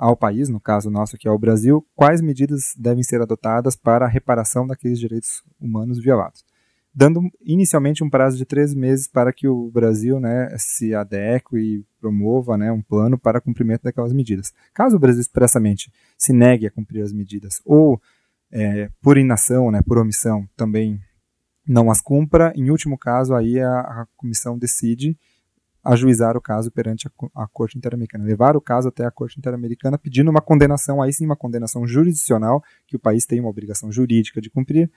ao 0.00 0.16
país, 0.16 0.48
no 0.48 0.58
caso 0.58 0.88
nosso 0.90 1.18
que 1.18 1.28
é 1.28 1.30
o 1.30 1.38
Brasil, 1.38 1.86
quais 1.94 2.22
medidas 2.22 2.74
devem 2.78 3.02
ser 3.02 3.20
adotadas 3.20 3.76
para 3.76 4.06
a 4.06 4.08
reparação 4.08 4.66
daqueles 4.66 4.98
direitos 4.98 5.42
humanos 5.60 5.98
violados. 5.98 6.42
Dando 6.92 7.20
inicialmente 7.44 8.02
um 8.02 8.08
prazo 8.08 8.36
de 8.38 8.46
três 8.46 8.74
meses 8.74 9.06
para 9.06 9.32
que 9.32 9.46
o 9.46 9.70
Brasil 9.70 10.18
né, 10.18 10.48
se 10.58 10.94
adeque 10.94 11.56
e 11.56 11.84
promova 12.00 12.56
né, 12.56 12.72
um 12.72 12.80
plano 12.80 13.18
para 13.18 13.42
cumprimento 13.42 13.82
daquelas 13.82 14.12
medidas. 14.12 14.54
Caso 14.72 14.96
o 14.96 14.98
Brasil 14.98 15.20
expressamente 15.20 15.92
se 16.16 16.32
negue 16.32 16.66
a 16.66 16.70
cumprir 16.70 17.02
as 17.02 17.12
medidas 17.12 17.60
ou 17.64 18.00
é, 18.52 18.88
por 19.00 19.16
inação, 19.16 19.70
né, 19.70 19.82
por 19.82 19.98
omissão, 19.98 20.48
também 20.56 21.00
não 21.66 21.90
as 21.90 22.00
cumpra. 22.00 22.52
Em 22.56 22.70
último 22.70 22.98
caso, 22.98 23.34
aí 23.34 23.60
a, 23.60 23.80
a 23.80 24.06
comissão 24.16 24.58
decide 24.58 25.16
ajuizar 25.82 26.36
o 26.36 26.40
caso 26.40 26.70
perante 26.70 27.08
a, 27.08 27.42
a, 27.42 27.46
Corte 27.48 27.78
Interamericana, 27.78 28.24
levar 28.24 28.56
o 28.56 28.60
caso 28.60 28.88
até 28.88 29.04
a 29.04 29.10
Corte 29.10 29.38
Interamericana 29.38 29.96
pedindo 29.96 30.30
uma 30.30 30.40
condenação, 30.40 31.00
aí 31.00 31.12
sim 31.12 31.24
uma 31.24 31.36
condenação 31.36 31.86
jurisdicional, 31.86 32.62
que 32.86 32.96
o 32.96 32.98
país 32.98 33.24
tem 33.24 33.40
uma 33.40 33.48
obrigação 33.48 33.90
jurídica 33.90 34.40
de 34.40 34.50
cumprir, 34.50 34.90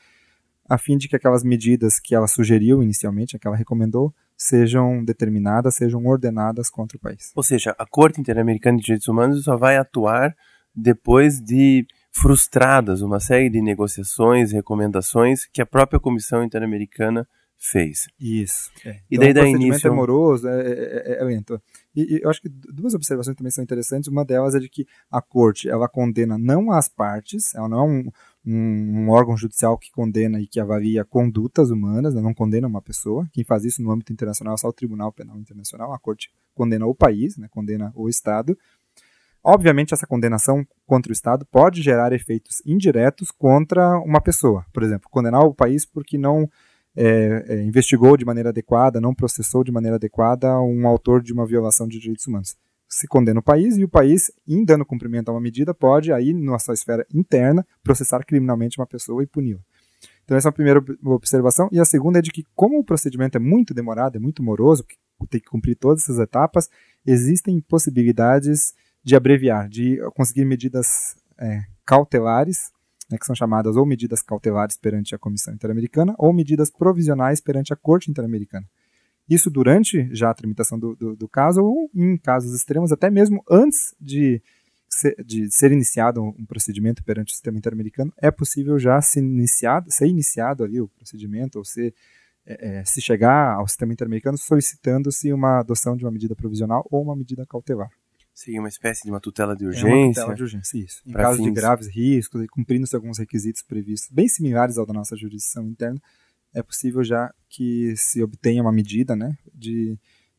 a 0.67 0.77
fim 0.77 0.97
de 0.97 1.07
que 1.07 1.15
aquelas 1.15 1.43
medidas 1.43 1.99
que 1.99 2.15
ela 2.15 2.27
sugeriu 2.27 2.81
inicialmente, 2.81 3.37
que 3.37 3.47
ela 3.47 3.55
recomendou, 3.55 4.13
sejam 4.35 5.03
determinadas, 5.03 5.75
sejam 5.75 6.05
ordenadas 6.05 6.69
contra 6.69 6.97
o 6.97 6.99
país. 6.99 7.31
Ou 7.35 7.43
seja, 7.43 7.75
a 7.77 7.85
Corte 7.85 8.19
Interamericana 8.19 8.77
de 8.77 8.83
Direitos 8.83 9.07
Humanos 9.07 9.43
só 9.43 9.55
vai 9.55 9.77
atuar 9.77 10.35
depois 10.75 11.39
de 11.39 11.85
frustradas 12.13 13.01
uma 13.01 13.19
série 13.19 13.49
de 13.49 13.61
negociações, 13.61 14.51
recomendações 14.51 15.45
que 15.51 15.61
a 15.61 15.65
própria 15.65 15.99
Comissão 15.99 16.43
Interamericana 16.43 17.27
fez. 17.63 18.07
Isso. 18.19 18.69
É. 18.85 18.99
E 19.09 19.15
então, 19.15 19.19
daí 19.19 19.33
dá 19.33 19.47
início. 19.47 19.87
É 19.87 19.89
moroso, 19.89 20.47
é, 20.47 20.61
é, 20.61 21.21
é 21.21 21.23
lento. 21.23 21.61
E, 21.95 22.15
e, 22.15 22.21
eu 22.21 22.29
acho 22.29 22.41
que 22.41 22.49
duas 22.49 22.93
observações 22.93 23.37
também 23.37 23.51
são 23.51 23.63
interessantes. 23.63 24.09
Uma 24.09 24.25
delas 24.25 24.53
é 24.53 24.59
de 24.59 24.67
que 24.67 24.85
a 25.09 25.21
corte 25.21 25.69
ela 25.69 25.87
condena 25.87 26.37
não 26.37 26.71
as 26.71 26.89
partes, 26.89 27.55
ela 27.55 27.69
não 27.69 27.79
é 27.79 27.83
um, 27.83 28.11
um, 28.45 29.05
um 29.05 29.09
órgão 29.09 29.37
judicial 29.37 29.77
que 29.77 29.91
condena 29.91 30.41
e 30.41 30.47
que 30.47 30.59
avalia 30.59 31.05
condutas 31.05 31.71
humanas, 31.71 32.13
né, 32.13 32.21
não 32.21 32.33
condena 32.33 32.67
uma 32.67 32.81
pessoa. 32.81 33.27
Quem 33.31 33.45
faz 33.45 33.63
isso 33.63 33.81
no 33.81 33.91
âmbito 33.91 34.11
internacional 34.11 34.55
é 34.55 34.57
só 34.57 34.67
o 34.67 34.73
Tribunal 34.73 35.13
Penal 35.13 35.39
Internacional. 35.39 35.93
A 35.93 35.99
corte 35.99 36.29
condena 36.53 36.85
o 36.85 36.93
país, 36.93 37.37
né, 37.37 37.47
condena 37.49 37.93
o 37.95 38.09
Estado. 38.09 38.57
Obviamente, 39.43 39.93
essa 39.93 40.07
condenação 40.07 40.65
contra 40.85 41.11
o 41.11 41.13
Estado 41.13 41.45
pode 41.45 41.81
gerar 41.81 42.13
efeitos 42.13 42.61
indiretos 42.65 43.29
contra 43.29 43.99
uma 43.99 44.21
pessoa. 44.21 44.65
Por 44.71 44.83
exemplo, 44.83 45.09
condenar 45.09 45.41
o 45.41 45.53
país 45.53 45.85
porque 45.85 46.17
não 46.17 46.49
é, 46.95 47.45
é, 47.47 47.63
investigou 47.63 48.15
de 48.15 48.23
maneira 48.23 48.49
adequada, 48.49 49.01
não 49.01 49.13
processou 49.13 49.63
de 49.63 49.71
maneira 49.71 49.97
adequada 49.97 50.59
um 50.61 50.87
autor 50.87 51.21
de 51.21 51.33
uma 51.33 51.45
violação 51.45 51.87
de 51.87 51.99
direitos 51.99 52.25
humanos. 52.25 52.55
Se 52.87 53.07
condena 53.07 53.39
o 53.39 53.43
país 53.43 53.75
e 53.77 53.83
o 53.83 53.89
país, 53.89 54.31
em 54.47 54.63
dando 54.63 54.85
cumprimento 54.85 55.29
a 55.29 55.33
uma 55.33 55.41
medida, 55.41 55.73
pode, 55.73 56.13
aí, 56.13 56.31
na 56.33 56.59
sua 56.59 56.75
esfera 56.75 57.05
interna, 57.13 57.65
processar 57.83 58.23
criminalmente 58.23 58.79
uma 58.79 58.85
pessoa 58.85 59.23
e 59.23 59.27
puni-la. 59.27 59.59
Então, 60.23 60.37
essa 60.37 60.47
é 60.47 60.51
a 60.51 60.53
primeira 60.53 60.81
observação. 61.03 61.67
E 61.71 61.79
a 61.79 61.85
segunda 61.85 62.19
é 62.19 62.21
de 62.21 62.31
que, 62.31 62.45
como 62.55 62.79
o 62.79 62.83
procedimento 62.83 63.37
é 63.37 63.41
muito 63.41 63.73
demorado, 63.73 64.15
é 64.15 64.19
muito 64.19 64.43
moroso, 64.43 64.85
tem 65.29 65.41
que 65.41 65.49
cumprir 65.49 65.75
todas 65.75 66.03
essas 66.03 66.19
etapas, 66.19 66.69
existem 67.05 67.59
possibilidades 67.61 68.73
de 69.03 69.15
abreviar, 69.15 69.67
de 69.67 69.97
conseguir 70.15 70.45
medidas 70.45 71.15
é, 71.37 71.61
cautelares 71.85 72.71
né, 73.09 73.17
que 73.17 73.25
são 73.25 73.35
chamadas 73.35 73.75
ou 73.75 73.85
medidas 73.85 74.21
cautelares 74.21 74.77
perante 74.77 75.13
a 75.13 75.19
Comissão 75.19 75.53
Interamericana 75.53 76.15
ou 76.17 76.33
medidas 76.33 76.71
provisionais 76.71 77.39
perante 77.39 77.73
a 77.73 77.75
Corte 77.75 78.09
Interamericana. 78.09 78.65
Isso 79.29 79.49
durante 79.49 80.09
já 80.13 80.31
a 80.31 80.33
tramitação 80.33 80.77
do, 80.77 80.95
do, 80.95 81.15
do 81.15 81.27
caso 81.27 81.61
ou 81.63 81.89
em 81.93 82.17
casos 82.17 82.53
extremos, 82.53 82.91
até 82.91 83.09
mesmo 83.09 83.43
antes 83.49 83.95
de 83.99 84.41
ser, 84.89 85.15
de 85.23 85.49
ser 85.51 85.71
iniciado 85.71 86.21
um 86.21 86.45
procedimento 86.45 87.03
perante 87.03 87.29
o 87.29 87.33
sistema 87.33 87.57
interamericano, 87.57 88.11
é 88.17 88.29
possível 88.29 88.77
já 88.77 89.01
ser 89.01 89.19
iniciado, 89.19 89.91
ser 89.91 90.07
iniciado 90.07 90.63
ali 90.63 90.81
o 90.81 90.89
procedimento 90.89 91.57
ou 91.57 91.65
ser, 91.65 91.93
é, 92.45 92.79
é, 92.79 92.85
se 92.85 93.01
chegar 93.01 93.55
ao 93.55 93.67
sistema 93.67 93.93
interamericano 93.93 94.37
solicitando-se 94.37 95.31
uma 95.31 95.59
adoção 95.59 95.95
de 95.95 96.03
uma 96.03 96.11
medida 96.11 96.35
provisional 96.35 96.85
ou 96.91 97.01
uma 97.01 97.15
medida 97.15 97.45
cautelar. 97.45 97.89
Seria 98.33 98.59
uma 98.59 98.69
espécie 98.69 99.03
de 99.03 99.11
uma 99.11 99.19
tutela 99.19 99.55
de 99.55 99.65
urgência. 99.65 99.91
É 99.91 99.95
uma 99.97 100.09
tutela 100.09 100.35
de 100.35 100.43
urgência, 100.43 100.77
isso. 100.77 101.01
Em 101.05 101.13
caso 101.13 101.37
fins... 101.37 101.45
de 101.45 101.51
graves 101.51 101.87
riscos 101.87 102.43
e 102.43 102.47
cumprindo-se 102.47 102.95
alguns 102.95 103.19
requisitos 103.19 103.61
previstos, 103.61 104.09
bem 104.11 104.27
similares 104.27 104.77
ao 104.77 104.85
da 104.85 104.93
nossa 104.93 105.15
jurisdição 105.15 105.67
interna, 105.67 106.01
é 106.53 106.61
possível 106.61 107.03
já 107.03 107.33
que 107.49 107.95
se 107.95 108.23
obtenha 108.23 108.61
uma 108.61 108.71
medida 108.71 109.15
né, 109.15 109.37
de, 109.53 109.97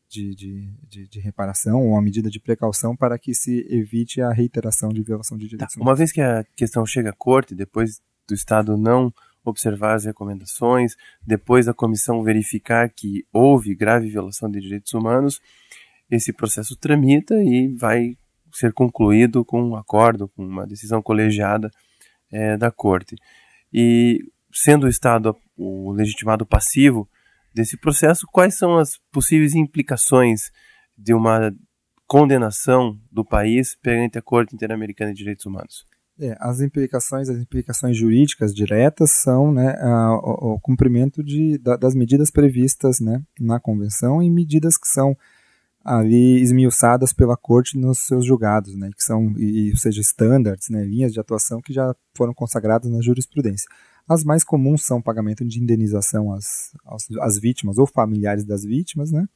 de, 0.09 0.35
de, 0.35 0.69
de, 0.87 1.07
de 1.07 1.19
reparação 1.19 1.81
ou 1.81 1.91
uma 1.91 2.01
medida 2.01 2.29
de 2.29 2.39
precaução 2.39 2.95
para 2.95 3.17
que 3.17 3.33
se 3.33 3.65
evite 3.69 4.21
a 4.21 4.31
reiteração 4.31 4.89
de 4.89 5.01
violação 5.01 5.37
de 5.37 5.47
direitos 5.47 5.75
tá. 5.75 5.81
Uma 5.81 5.95
vez 5.95 6.11
que 6.11 6.21
a 6.21 6.43
questão 6.55 6.85
chega 6.85 7.09
à 7.09 7.13
corte, 7.13 7.55
depois 7.55 8.01
do 8.27 8.33
Estado 8.33 8.77
não 8.77 9.13
observar 9.43 9.93
as 9.93 10.05
recomendações, 10.05 10.95
depois 11.25 11.67
da 11.67 11.73
comissão 11.73 12.23
verificar 12.23 12.89
que 12.89 13.25
houve 13.31 13.75
grave 13.75 14.09
violação 14.09 14.49
de 14.49 14.59
direitos 14.59 14.93
humanos, 14.93 15.39
esse 16.09 16.31
processo 16.33 16.75
tramita 16.75 17.35
e 17.43 17.73
vai 17.75 18.17
ser 18.53 18.73
concluído 18.73 19.43
com 19.43 19.61
um 19.61 19.75
acordo, 19.75 20.29
com 20.29 20.45
uma 20.45 20.65
decisão 20.65 21.01
colegiada 21.01 21.69
é, 22.31 22.57
da 22.57 22.71
Corte. 22.71 23.15
E 23.73 24.19
sendo 24.53 24.85
o 24.85 24.89
Estado 24.89 25.35
o 25.57 25.91
legitimado 25.91 26.45
passivo 26.45 27.09
desse 27.53 27.77
processo, 27.77 28.27
quais 28.31 28.57
são 28.57 28.77
as 28.77 28.97
possíveis 29.11 29.55
implicações 29.55 30.51
de 30.97 31.13
uma 31.13 31.53
condenação 32.07 32.97
do 33.11 33.25
país 33.25 33.75
perante 33.81 34.17
a 34.17 34.21
Corte 34.21 34.53
Interamericana 34.53 35.11
de 35.11 35.17
Direitos 35.17 35.45
Humanos? 35.45 35.85
É, 36.17 36.35
as 36.39 36.61
implicações, 36.61 37.29
as 37.29 37.37
implicações 37.37 37.97
jurídicas 37.97 38.53
diretas 38.53 39.11
são 39.11 39.51
né, 39.51 39.75
a, 39.81 40.13
o, 40.15 40.53
o, 40.53 40.59
cumprimento 40.61 41.21
de, 41.21 41.57
da, 41.57 41.75
das 41.75 41.93
medidas 41.93 42.31
previstas 42.31 43.01
né, 43.01 43.21
na 43.39 43.59
convenção 43.59 44.23
e 44.23 44.29
medidas 44.29 44.77
que 44.77 44.87
são 44.87 45.17
ali 45.85 46.41
esmiuçadas 46.41 47.13
pela 47.13 47.37
corte 47.37 47.77
nos 47.77 47.99
seus 47.99 48.25
julgados, 48.25 48.75
né, 48.75 48.89
que 48.97 49.03
são, 49.03 49.31
e, 49.37 49.69
ou 49.69 49.77
seja, 49.77 50.01
standards, 50.01 50.67
né, 50.67 50.83
linhas 50.83 51.13
de 51.13 51.19
atuação 51.19 51.61
que 51.61 51.71
já 51.71 51.95
foram 52.17 52.33
consagradas 52.33 52.91
na 52.91 53.03
jurisprudência. 53.03 53.69
As 54.09 54.23
mais 54.23 54.43
comuns 54.43 54.83
são 54.83 54.99
pagamento 54.99 55.45
de 55.45 55.61
indenização 55.61 56.33
às, 56.33 56.71
às, 57.21 57.39
vítimas 57.39 57.77
ou 57.77 57.85
familiares 57.85 58.43
das 58.43 58.63
vítimas, 58.63 59.11
né. 59.11 59.27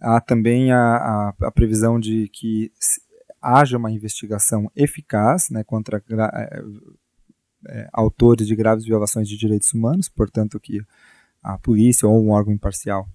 Há 0.00 0.20
também 0.20 0.72
a, 0.72 0.78
a, 0.78 1.34
a 1.42 1.50
previsão 1.50 2.00
de 2.00 2.28
que 2.28 2.72
haja 3.42 3.76
uma 3.76 3.90
investigação 3.90 4.70
eficaz 4.74 5.50
né, 5.50 5.62
contra 5.64 6.02
é, 6.10 6.62
é, 7.66 7.88
autores 7.92 8.46
de 8.46 8.56
graves 8.56 8.84
violações 8.84 9.28
de 9.28 9.36
direitos 9.36 9.72
humanos, 9.74 10.08
portanto 10.08 10.58
que 10.58 10.80
a 11.42 11.58
polícia 11.58 12.08
ou 12.08 12.24
um 12.24 12.30
órgão 12.30 12.54
imparcial 12.54 13.06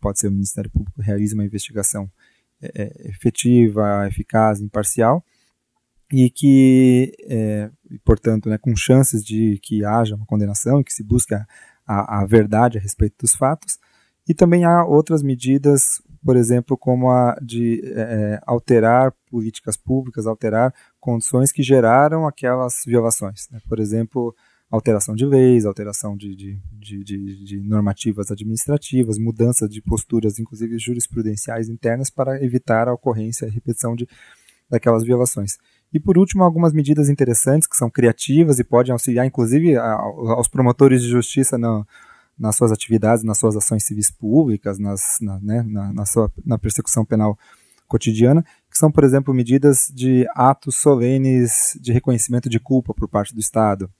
pode 0.00 0.18
ser 0.18 0.28
o 0.28 0.32
Ministério 0.32 0.70
Público, 0.70 1.00
realize 1.00 1.34
uma 1.34 1.44
investigação 1.44 2.10
é, 2.62 2.82
é, 2.82 3.08
efetiva, 3.08 4.06
eficaz, 4.06 4.60
imparcial, 4.60 5.24
e 6.12 6.28
que, 6.28 7.14
é, 7.28 7.70
portanto, 8.04 8.48
né, 8.48 8.58
com 8.58 8.74
chances 8.74 9.24
de 9.24 9.58
que 9.62 9.84
haja 9.84 10.16
uma 10.16 10.26
condenação 10.26 10.80
e 10.80 10.84
que 10.84 10.92
se 10.92 11.02
busque 11.02 11.34
a, 11.34 11.46
a, 11.86 12.20
a 12.20 12.26
verdade 12.26 12.78
a 12.78 12.80
respeito 12.80 13.16
dos 13.20 13.34
fatos. 13.34 13.78
E 14.28 14.34
também 14.34 14.64
há 14.64 14.84
outras 14.84 15.22
medidas, 15.22 16.02
por 16.24 16.36
exemplo, 16.36 16.76
como 16.76 17.10
a 17.10 17.36
de 17.40 17.80
é, 17.84 18.00
é 18.00 18.40
alterar 18.46 19.12
políticas 19.30 19.76
públicas, 19.76 20.26
alterar 20.26 20.74
condições 20.98 21.50
que 21.52 21.62
geraram 21.62 22.26
aquelas 22.26 22.82
violações. 22.84 23.48
Né? 23.50 23.60
Por 23.68 23.80
exemplo, 23.80 24.34
alteração 24.70 25.14
de 25.14 25.26
leis, 25.26 25.66
alteração 25.66 26.16
de, 26.16 26.36
de, 26.36 26.60
de, 26.78 27.44
de, 27.44 27.60
normativas 27.60 28.30
administrativas, 28.30 29.18
mudança 29.18 29.68
de 29.68 29.82
posturas, 29.82 30.38
inclusive 30.38 30.78
jurisprudenciais 30.78 31.68
internas, 31.68 32.08
para 32.08 32.42
evitar 32.42 32.86
a 32.86 32.92
ocorrência 32.92 33.46
e 33.46 33.50
repetição 33.50 33.96
de, 33.96 34.08
daquelas 34.70 35.02
violações. 35.02 35.58
E 35.92 35.98
por 35.98 36.16
último, 36.16 36.44
algumas 36.44 36.72
medidas 36.72 37.08
interessantes 37.08 37.66
que 37.66 37.76
são 37.76 37.90
criativas 37.90 38.60
e 38.60 38.64
podem 38.64 38.92
auxiliar, 38.92 39.26
inclusive, 39.26 39.76
aos 39.76 40.46
promotores 40.46 41.02
de 41.02 41.08
justiça 41.08 41.58
na, 41.58 41.84
nas 42.38 42.54
suas 42.54 42.70
atividades, 42.70 43.24
nas 43.24 43.38
suas 43.38 43.56
ações 43.56 43.84
civis 43.84 44.08
públicas, 44.08 44.78
nas, 44.78 45.18
na, 45.20 45.40
né, 45.40 45.62
na, 45.66 45.92
na, 45.92 46.06
sua, 46.06 46.32
na 46.46 46.56
persecução 46.56 47.04
penal 47.04 47.36
cotidiana, 47.88 48.44
que 48.70 48.78
são, 48.78 48.92
por 48.92 49.02
exemplo, 49.02 49.34
medidas 49.34 49.90
de 49.92 50.24
atos 50.36 50.76
solenes 50.76 51.76
de 51.80 51.92
reconhecimento 51.92 52.48
de 52.48 52.60
culpa 52.60 52.94
por 52.94 53.08
parte 53.08 53.34
do 53.34 53.40
Estado, 53.40 53.90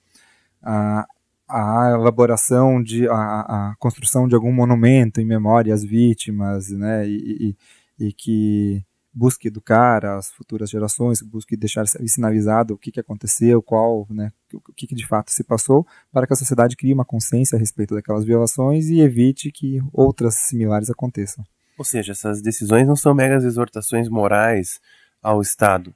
a, 0.61 1.05
a 1.47 1.91
elaboração 1.93 2.81
de 2.81 3.07
a, 3.07 3.13
a, 3.13 3.75
construção 3.77 4.27
de 4.27 4.35
algum 4.35 4.51
monumento 4.51 5.19
em 5.19 5.25
memória 5.25 5.73
às 5.73 5.83
vítimas, 5.83 6.69
né, 6.69 7.07
e, 7.07 7.55
e, 7.99 8.07
e, 8.07 8.13
que 8.13 8.83
busque 9.13 9.49
educar 9.49 10.05
as 10.05 10.31
futuras 10.31 10.69
gerações, 10.69 11.21
busque 11.21 11.57
deixar 11.57 11.85
sinalizado 11.87 12.73
o 12.73 12.77
que, 12.77 12.91
que 12.91 12.99
aconteceu, 12.99 13.61
qual, 13.61 14.07
né, 14.09 14.31
o 14.53 14.73
que, 14.73 14.87
que 14.87 14.95
de 14.95 15.05
fato 15.05 15.31
se 15.31 15.43
passou, 15.43 15.85
para 16.11 16.25
que 16.25 16.33
a 16.33 16.37
sociedade 16.37 16.77
crie 16.77 16.93
uma 16.93 17.05
consciência 17.05 17.57
a 17.57 17.59
respeito 17.59 17.93
daquelas 17.93 18.23
violações 18.23 18.87
e 18.87 19.01
evite 19.01 19.51
que 19.51 19.81
outras 19.91 20.35
similares 20.35 20.89
aconteçam. 20.89 21.43
Ou 21.77 21.83
seja, 21.83 22.13
essas 22.13 22.41
decisões 22.41 22.87
não 22.87 22.95
são 22.95 23.13
meras 23.13 23.43
exortações 23.43 24.07
morais 24.07 24.79
ao 25.21 25.41
Estado. 25.41 25.93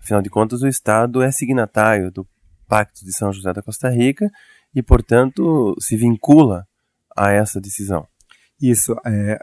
Afinal 0.00 0.20
de 0.20 0.28
contas, 0.30 0.62
o 0.62 0.68
Estado 0.68 1.22
é 1.22 1.30
signatário 1.30 2.10
do 2.10 2.26
Pacto 2.68 3.04
de 3.04 3.12
São 3.12 3.32
José 3.32 3.52
da 3.52 3.62
Costa 3.62 3.88
Rica 3.88 4.30
e, 4.74 4.82
portanto, 4.82 5.74
se 5.80 5.96
vincula 5.96 6.66
a 7.16 7.32
essa 7.32 7.60
decisão. 7.60 8.06
Isso. 8.60 8.94
É, 9.04 9.38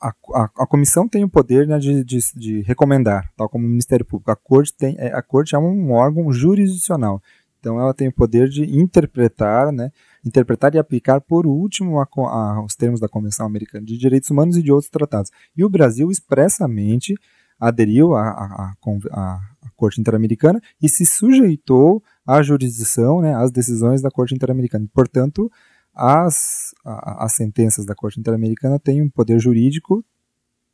a, 0.00 0.08
a, 0.08 0.44
a, 0.58 0.66
comissão 0.66 1.08
tem 1.08 1.24
o 1.24 1.28
poder 1.28 1.66
né, 1.66 1.78
de, 1.78 2.04
de, 2.04 2.18
de, 2.34 2.60
recomendar, 2.62 3.30
tal 3.36 3.48
como 3.48 3.64
o 3.64 3.68
Ministério 3.68 4.04
Público. 4.04 4.30
A 4.30 4.36
corte, 4.36 4.74
tem, 4.76 4.94
é, 4.98 5.08
a 5.08 5.22
corte 5.22 5.54
é 5.54 5.58
um 5.58 5.92
órgão 5.92 6.30
jurisdicional. 6.32 7.22
Então, 7.58 7.80
ela 7.80 7.94
tem 7.94 8.08
o 8.08 8.12
poder 8.12 8.48
de 8.48 8.62
interpretar, 8.78 9.72
né, 9.72 9.90
interpretar 10.24 10.74
e 10.74 10.78
aplicar, 10.78 11.20
por 11.20 11.46
último, 11.46 12.00
a, 12.00 12.64
os 12.64 12.76
termos 12.76 13.00
da 13.00 13.08
Convenção 13.08 13.46
Americana 13.46 13.84
de 13.84 13.96
Direitos 13.96 14.30
Humanos 14.30 14.56
e 14.56 14.62
de 14.62 14.70
outros 14.70 14.90
tratados. 14.90 15.30
E 15.56 15.64
o 15.64 15.70
Brasil 15.70 16.10
expressamente 16.10 17.14
aderiu 17.58 18.14
à, 18.14 18.28
à 18.28 19.70
Corte 19.74 20.00
Interamericana 20.00 20.60
e 20.80 20.88
se 20.88 21.06
sujeitou 21.06 22.02
à 22.26 22.42
jurisdição, 22.42 23.20
né, 23.20 23.34
às 23.34 23.50
decisões 23.50 24.02
da 24.02 24.10
Corte 24.10 24.34
Interamericana. 24.34 24.86
Portanto, 24.92 25.50
as, 25.94 26.74
as 26.84 27.34
sentenças 27.34 27.86
da 27.86 27.94
Corte 27.94 28.20
Interamericana 28.20 28.78
têm 28.78 29.00
um 29.00 29.08
poder 29.08 29.38
jurídico 29.38 30.04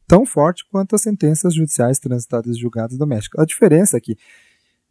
tão 0.06 0.26
forte 0.26 0.64
quanto 0.70 0.94
as 0.94 1.02
sentenças 1.02 1.54
judiciais 1.54 1.98
transitadas 1.98 2.56
e 2.56 2.60
julgadas 2.60 2.98
do 2.98 3.06
México. 3.06 3.40
A 3.40 3.44
diferença 3.44 3.96
é 3.96 4.00
que 4.00 4.16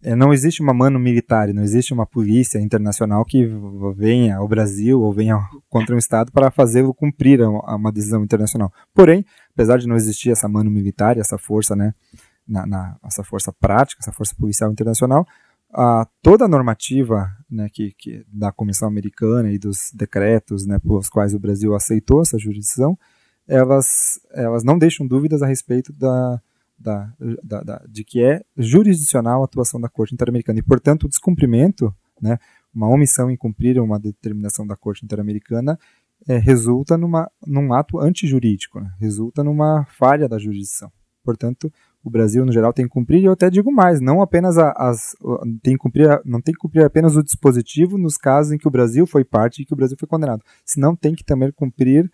é, 0.03 0.15
não 0.15 0.33
existe 0.33 0.61
uma 0.61 0.73
mano 0.73 0.97
militar, 0.97 1.53
não 1.53 1.61
existe 1.61 1.93
uma 1.93 2.07
polícia 2.07 2.59
internacional 2.59 3.23
que 3.23 3.47
venha 3.95 4.37
ao 4.37 4.47
Brasil 4.47 4.99
ou 4.99 5.13
venha 5.13 5.37
contra 5.69 5.93
um 5.93 5.97
Estado 5.97 6.31
para 6.31 6.49
fazê-lo 6.49 6.93
cumprir 6.93 7.39
uma 7.41 7.91
decisão 7.91 8.23
internacional. 8.23 8.73
Porém, 8.95 9.23
apesar 9.53 9.77
de 9.77 9.87
não 9.87 9.95
existir 9.95 10.31
essa 10.31 10.47
mano 10.47 10.71
militar, 10.71 11.17
essa 11.17 11.37
força, 11.37 11.75
né, 11.75 11.93
na, 12.47 12.65
na, 12.65 12.97
essa 13.05 13.23
força 13.23 13.53
prática, 13.53 14.01
essa 14.01 14.11
força 14.11 14.33
policial 14.35 14.71
internacional, 14.71 15.25
a, 15.73 16.05
toda 16.21 16.45
a 16.45 16.47
normativa 16.47 17.29
né, 17.49 17.67
que, 17.71 17.93
que, 17.97 18.25
da 18.27 18.51
Comissão 18.51 18.87
Americana 18.87 19.51
e 19.51 19.57
dos 19.57 19.91
decretos 19.93 20.65
né, 20.65 20.79
pelos 20.79 21.09
quais 21.09 21.33
o 21.33 21.39
Brasil 21.39 21.73
aceitou 21.73 22.21
essa 22.21 22.37
jurisdição, 22.37 22.97
elas, 23.47 24.19
elas 24.31 24.63
não 24.63 24.77
deixam 24.77 25.07
dúvidas 25.07 25.41
a 25.41 25.47
respeito 25.47 25.91
da, 25.93 26.41
da, 26.77 27.13
da, 27.43 27.63
da, 27.63 27.85
de 27.87 28.03
que 28.03 28.23
é 28.23 28.41
jurisdicional 28.57 29.41
a 29.41 29.45
atuação 29.45 29.79
da 29.79 29.89
Corte 29.89 30.13
Interamericana. 30.13 30.59
E, 30.59 30.63
portanto, 30.63 31.03
o 31.03 31.09
descumprimento, 31.09 31.93
né, 32.21 32.37
uma 32.73 32.87
omissão 32.87 33.29
em 33.29 33.37
cumprir 33.37 33.79
uma 33.79 33.99
determinação 33.99 34.65
da 34.65 34.75
Corte 34.75 35.03
Interamericana, 35.03 35.77
é, 36.27 36.37
resulta 36.37 36.97
numa, 36.97 37.29
num 37.45 37.73
ato 37.73 37.99
antijurídico, 37.99 38.79
né, 38.79 38.91
resulta 38.99 39.43
numa 39.43 39.85
falha 39.85 40.27
da 40.27 40.37
jurisdição. 40.37 40.91
Portanto, 41.23 41.71
o 42.03 42.09
Brasil, 42.09 42.45
no 42.45 42.51
geral, 42.51 42.73
tem 42.73 42.85
que 42.85 42.91
cumprir, 42.91 43.21
e 43.21 43.25
eu 43.25 43.33
até 43.33 43.49
digo 43.49 43.71
mais, 43.71 44.01
não 44.01 44.21
apenas 44.21 44.57
as, 44.57 45.15
tem 45.61 45.73
que 45.73 45.79
cumprir, 45.79 46.21
não 46.25 46.41
tem 46.41 46.53
que 46.53 46.59
cumprir 46.59 46.83
apenas 46.83 47.15
o 47.15 47.23
dispositivo 47.23 47.97
nos 47.97 48.17
casos 48.17 48.51
em 48.51 48.57
que 48.57 48.67
o 48.67 48.71
Brasil 48.71 49.05
foi 49.05 49.23
parte 49.23 49.61
e 49.61 49.65
que 49.65 49.73
o 49.73 49.77
Brasil 49.77 49.97
foi 49.99 50.07
condenado, 50.07 50.43
senão 50.65 50.95
tem 50.95 51.13
que 51.13 51.23
também 51.23 51.51
cumprir 51.51 52.11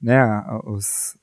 né, 0.00 0.22
os, 0.64 1.16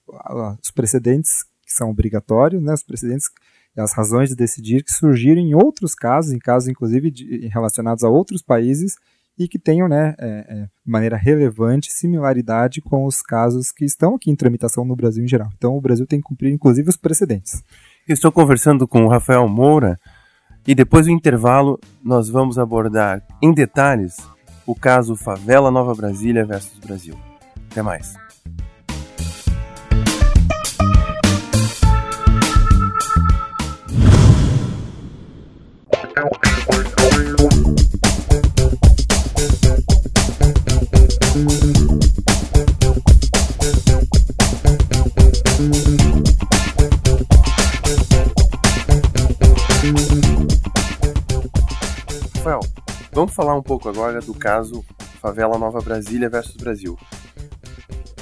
os 0.62 0.72
precedentes 0.72 1.44
que 1.66 1.74
são 1.74 1.90
obrigatórios, 1.90 2.62
né, 2.64 2.74
os 2.74 2.84
precedentes 2.84 3.30
as 3.78 3.94
razões 3.94 4.30
de 4.30 4.36
decidir 4.36 4.84
que 4.84 4.92
surgiram 4.92 5.40
em 5.40 5.54
outros 5.54 5.94
casos, 5.94 6.34
em 6.34 6.40
casos 6.40 6.68
inclusive 6.68 7.12
de, 7.12 7.48
relacionados 7.48 8.04
a 8.04 8.10
outros 8.10 8.42
países 8.42 8.96
e 9.38 9.48
que 9.48 9.60
tenham, 9.60 9.88
né, 9.88 10.16
é, 10.18 10.28
é, 10.28 10.62
de 10.64 10.92
maneira 10.92 11.16
relevante, 11.16 11.92
similaridade 11.92 12.82
com 12.82 13.06
os 13.06 13.22
casos 13.22 13.72
que 13.72 13.86
estão 13.86 14.16
aqui 14.16 14.32
em 14.32 14.36
tramitação 14.36 14.84
no 14.84 14.96
Brasil 14.96 15.24
em 15.24 15.28
geral. 15.28 15.50
Então 15.56 15.78
o 15.78 15.82
Brasil 15.82 16.08
tem 16.08 16.20
que 16.20 16.28
cumprir 16.28 16.52
inclusive 16.52 16.90
os 16.90 16.98
precedentes. 16.98 17.64
Estou 18.08 18.32
conversando 18.32 18.88
com 18.88 19.04
o 19.04 19.10
Rafael 19.10 19.46
Moura 19.50 20.00
e 20.66 20.74
depois 20.74 21.08
do 21.08 21.12
intervalo 21.12 21.78
nós 22.02 22.30
vamos 22.30 22.58
abordar 22.58 23.22
em 23.44 23.54
detalhes 23.54 24.16
o 24.66 24.74
caso 24.74 25.14
Favela 25.14 25.70
Nova 25.70 25.94
Brasília 25.94 26.46
versus 26.46 26.80
Brasil. 26.80 27.20
Até 27.70 27.82
mais. 27.82 28.14
Falar 53.38 53.56
um 53.56 53.62
pouco 53.62 53.88
agora 53.88 54.20
do 54.20 54.34
caso 54.34 54.84
Favela 55.22 55.60
Nova 55.60 55.80
Brasília 55.80 56.28
versus 56.28 56.56
Brasil. 56.56 56.98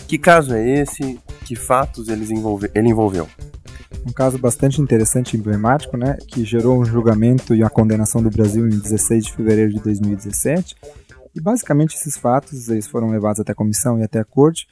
Que 0.09 0.17
caso 0.17 0.53
é 0.53 0.81
esse? 0.81 1.17
Que 1.45 1.55
fatos 1.55 2.09
ele 2.09 2.25
envolveu? 2.89 3.27
um 4.05 4.11
caso 4.11 4.37
bastante 4.37 4.79
interessante 4.79 5.33
e 5.33 5.39
emblemático, 5.39 5.97
né, 5.97 6.15
que 6.27 6.45
gerou 6.45 6.79
um 6.79 6.85
julgamento 6.85 7.55
e 7.55 7.63
a 7.63 7.69
condenação 7.69 8.21
do 8.21 8.29
Brasil 8.29 8.67
em 8.67 8.77
16 8.77 9.25
de 9.25 9.33
fevereiro 9.33 9.73
de 9.73 9.79
2017. 9.79 10.75
E 11.33 11.41
basicamente 11.41 11.95
esses 11.95 12.15
fatos 12.15 12.69
eles 12.69 12.85
foram 12.85 13.09
levados 13.09 13.39
até 13.39 13.51
a 13.51 13.55
comissão 13.55 13.97
e 13.97 14.03
até 14.03 14.19
a 14.19 14.25
corte 14.25 14.67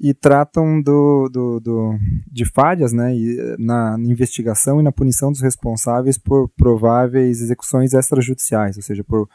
e 0.00 0.14
tratam 0.14 0.80
do, 0.80 1.28
do, 1.28 1.58
do 1.58 1.98
de 2.30 2.44
falhas 2.44 2.92
né, 2.92 3.12
na 3.58 3.96
investigação 3.98 4.78
e 4.78 4.84
na 4.84 4.92
punição 4.92 5.32
dos 5.32 5.40
responsáveis 5.40 6.16
por 6.16 6.48
prováveis 6.50 7.42
execuções 7.42 7.92
extrajudiciais, 7.92 8.76
ou 8.76 8.82
seja, 8.82 9.02
por 9.02 9.28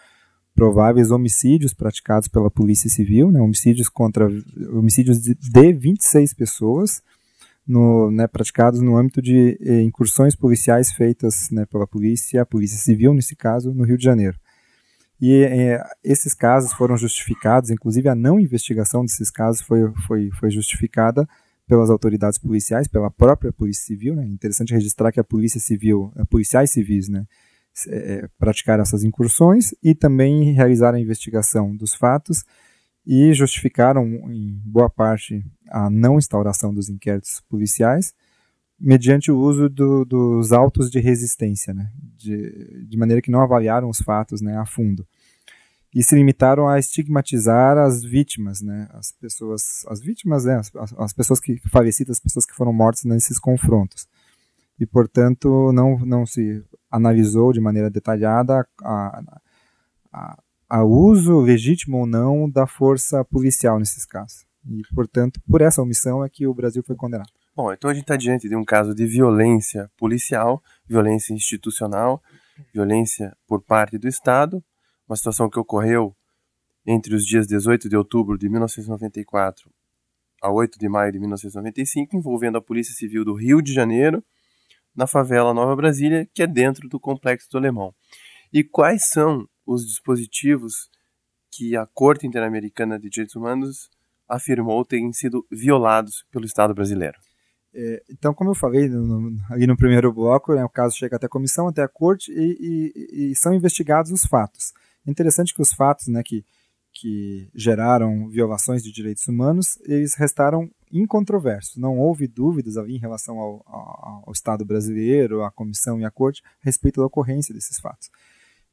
prováveis 0.56 1.12
homicídios 1.12 1.74
praticados 1.74 2.30
pela 2.30 2.50
Polícia 2.50 2.90
Civil, 2.90 3.30
né, 3.30 3.42
homicídios 3.42 3.90
contra 3.90 4.28
homicídios 4.72 5.22
de, 5.22 5.36
de 5.36 5.74
26 5.74 6.34
pessoas, 6.34 7.04
no, 7.68 8.10
né, 8.10 8.26
praticados 8.26 8.80
no 8.80 8.96
âmbito 8.96 9.22
de 9.22 9.58
eh, 9.60 9.82
incursões 9.82 10.36
policiais 10.36 10.94
feitas 10.94 11.50
né, 11.52 11.66
pela 11.66 11.86
polícia, 11.86 12.42
a 12.42 12.46
polícia 12.46 12.78
civil 12.78 13.14
nesse 13.14 13.36
caso, 13.36 13.74
no 13.74 13.84
Rio 13.84 13.98
de 13.98 14.04
Janeiro. 14.04 14.38
E 15.20 15.44
eh, 15.44 15.84
esses 16.04 16.34
casos 16.34 16.72
foram 16.74 16.96
justificados, 16.96 17.70
inclusive 17.70 18.08
a 18.08 18.16
não 18.16 18.40
investigação 18.40 19.04
desses 19.04 19.32
casos 19.32 19.62
foi, 19.62 19.92
foi, 20.08 20.30
foi 20.40 20.52
justificada 20.52 21.28
pelas 21.68 21.90
autoridades 21.90 22.38
policiais, 22.38 22.88
pela 22.88 23.10
própria 23.10 23.52
polícia 23.52 23.84
civil. 23.84 24.16
Né? 24.16 24.26
Interessante 24.26 24.74
registrar 24.74 25.12
que 25.12 25.20
a 25.20 25.24
polícia 25.24 25.60
civil, 25.60 26.14
a 26.16 26.26
policiais 26.26 26.70
civis, 26.70 27.10
né, 27.10 27.26
é, 27.88 28.28
praticaram 28.38 28.82
essas 28.82 29.04
incursões 29.04 29.74
e 29.84 29.94
também 29.94 30.54
realizaram 30.54 30.98
a 30.98 31.02
investigação 31.02 31.76
dos 31.76 31.94
fatos 31.94 32.44
e 33.06 33.34
justificaram, 33.34 34.06
em 34.32 34.60
boa 34.66 34.90
parte, 34.90 35.46
a 35.70 35.90
não 35.90 36.18
instauração 36.18 36.74
dos 36.74 36.90
inquéritos 36.90 37.42
policiais 37.48 38.14
mediante 38.80 39.32
o 39.32 39.40
uso 39.40 39.70
do, 39.70 40.04
dos 40.04 40.52
autos 40.52 40.90
de 40.90 41.00
resistência, 41.00 41.74
né, 41.74 41.90
de, 42.18 42.86
de, 42.88 42.98
maneira 42.98 43.22
que 43.22 43.32
não 43.32 43.42
avaliaram 43.42 43.90
os 43.90 44.00
fatos 44.00 44.42
né, 44.42 44.58
a 44.58 44.66
fundo. 44.66 45.08
E 45.94 46.04
se 46.04 46.14
limitaram 46.14 46.68
a 46.68 46.78
estigmatizar 46.78 47.78
as 47.78 48.04
vítimas, 48.04 48.62
né, 48.62 48.90
as 48.92 49.14
pessoas, 49.14 49.86
as 49.88 50.02
vítimas, 50.02 50.44
né, 50.44 50.58
as, 50.58 50.72
as 50.98 51.14
pessoas 51.14 51.40
que 51.40 51.58
falecidas, 51.70 52.18
as 52.18 52.20
pessoas 52.20 52.46
que 52.46 52.54
foram 52.54 52.74
mortas 52.74 53.06
nesses 53.06 53.40
confrontos. 53.40 54.08
E, 54.80 54.86
portanto, 54.86 55.72
não, 55.74 55.98
não 56.00 56.26
se 56.26 56.64
analisou 56.92 57.54
de 57.54 57.62
maneira 57.62 57.90
detalhada 57.90 58.68
a, 58.82 59.24
a, 60.12 60.38
a 60.70 60.84
uso 60.84 61.40
legítimo 61.40 62.00
ou 62.00 62.06
não 62.06 62.50
da 62.50 62.68
força 62.68 63.24
policial 63.24 63.80
nesses 63.80 64.06
casos. 64.06 64.46
E, 64.68 64.82
portanto, 64.94 65.40
por 65.48 65.62
essa 65.62 65.82
omissão 65.82 66.24
é 66.24 66.30
que 66.30 66.48
o 66.48 66.54
Brasil 66.54 66.84
foi 66.86 66.96
condenado. 66.96 67.30
Bom, 67.56 67.72
então 67.72 67.90
a 67.90 67.94
gente 67.94 68.04
está 68.04 68.18
diante 68.18 68.50
de 68.50 68.56
um 68.56 68.66
caso 68.66 68.94
de 68.94 69.06
violência 69.06 69.90
policial, 69.98 70.62
violência 70.86 71.34
institucional, 71.34 72.22
violência 72.74 73.36
por 73.48 73.62
parte 73.62 73.98
do 73.98 74.08
Estado, 74.08 74.62
uma 75.08 75.16
situação 75.16 75.50
que 75.50 75.60
ocorreu 75.60 76.14
entre 76.86 77.16
os 77.16 77.26
dias 77.26 77.48
18 77.48 77.88
de 77.88 77.96
outubro 77.96 78.38
de 78.38 78.50
1994 78.50 79.72
a 80.42 80.52
8 80.52 80.78
de 80.78 80.90
maio 80.90 81.12
de 81.12 81.20
1995, 81.20 82.16
envolvendo 82.16 82.58
a 82.58 82.62
Polícia 82.62 82.94
Civil 82.94 83.24
do 83.24 83.34
Rio 83.34 83.62
de 83.62 83.74
Janeiro, 83.74 84.24
na 84.96 85.08
favela 85.08 85.54
Nova 85.54 85.76
Brasília, 85.76 86.28
que 86.34 86.42
é 86.42 86.48
dentro 86.48 86.88
do 86.88 87.00
Complexo 87.00 87.50
do 87.52 87.58
Alemão. 87.58 87.94
E 88.54 88.64
quais 88.64 89.10
são 89.10 89.48
os 89.66 89.86
dispositivos 89.86 90.90
que 91.52 91.76
a 91.76 91.86
Corte 91.86 92.28
Interamericana 92.28 93.00
de 93.00 93.10
Direitos 93.10 93.36
Humanos 93.36 93.90
afirmou 94.28 94.84
terem 94.84 95.12
sido 95.14 95.46
violados 95.52 96.26
pelo 96.32 96.46
Estado 96.46 96.74
brasileiro. 96.74 97.18
É, 97.74 98.04
então, 98.10 98.34
como 98.34 98.52
eu 98.52 98.56
falei 98.56 98.88
no, 98.88 99.02
no, 99.02 99.38
ali 99.50 99.68
no 99.68 99.78
primeiro 99.78 100.12
bloco, 100.12 100.54
né, 100.56 100.64
o 100.64 100.70
caso 100.70 100.96
chega 100.96 101.18
até 101.18 101.26
a 101.26 101.30
comissão, 101.30 101.68
até 101.68 101.84
a 101.84 101.88
corte 101.88 102.32
e, 102.32 102.94
e, 102.96 103.32
e, 103.32 103.36
são 103.36 103.54
investigados 103.54 104.12
os 104.12 104.24
fatos. 104.24 104.74
É 105.06 105.12
interessante 105.12 105.54
que 105.54 105.62
os 105.62 105.74
fatos 105.74 106.08
né, 106.08 106.24
que, 106.24 106.46
que 106.96 107.50
geraram 107.54 108.30
violações 108.30 108.82
de 108.82 108.92
direitos 108.92 109.28
humanos, 109.28 109.78
eles 109.84 110.16
restaram 110.16 110.72
incontroversos. 110.92 111.76
Não 111.76 112.00
houve 112.00 112.26
dúvidas 112.26 112.78
em 112.88 112.98
relação 112.98 113.38
ao, 113.38 113.62
ao, 113.68 114.24
ao 114.26 114.32
Estado 114.32 114.64
brasileiro, 114.64 115.44
à 115.44 115.52
comissão 115.52 116.00
e 116.00 116.06
à 116.06 116.10
corte 116.10 116.42
a 116.46 116.66
respeito 116.66 117.02
da 117.02 117.06
ocorrência 117.06 117.54
desses 117.54 117.80
fatos. 117.80 118.10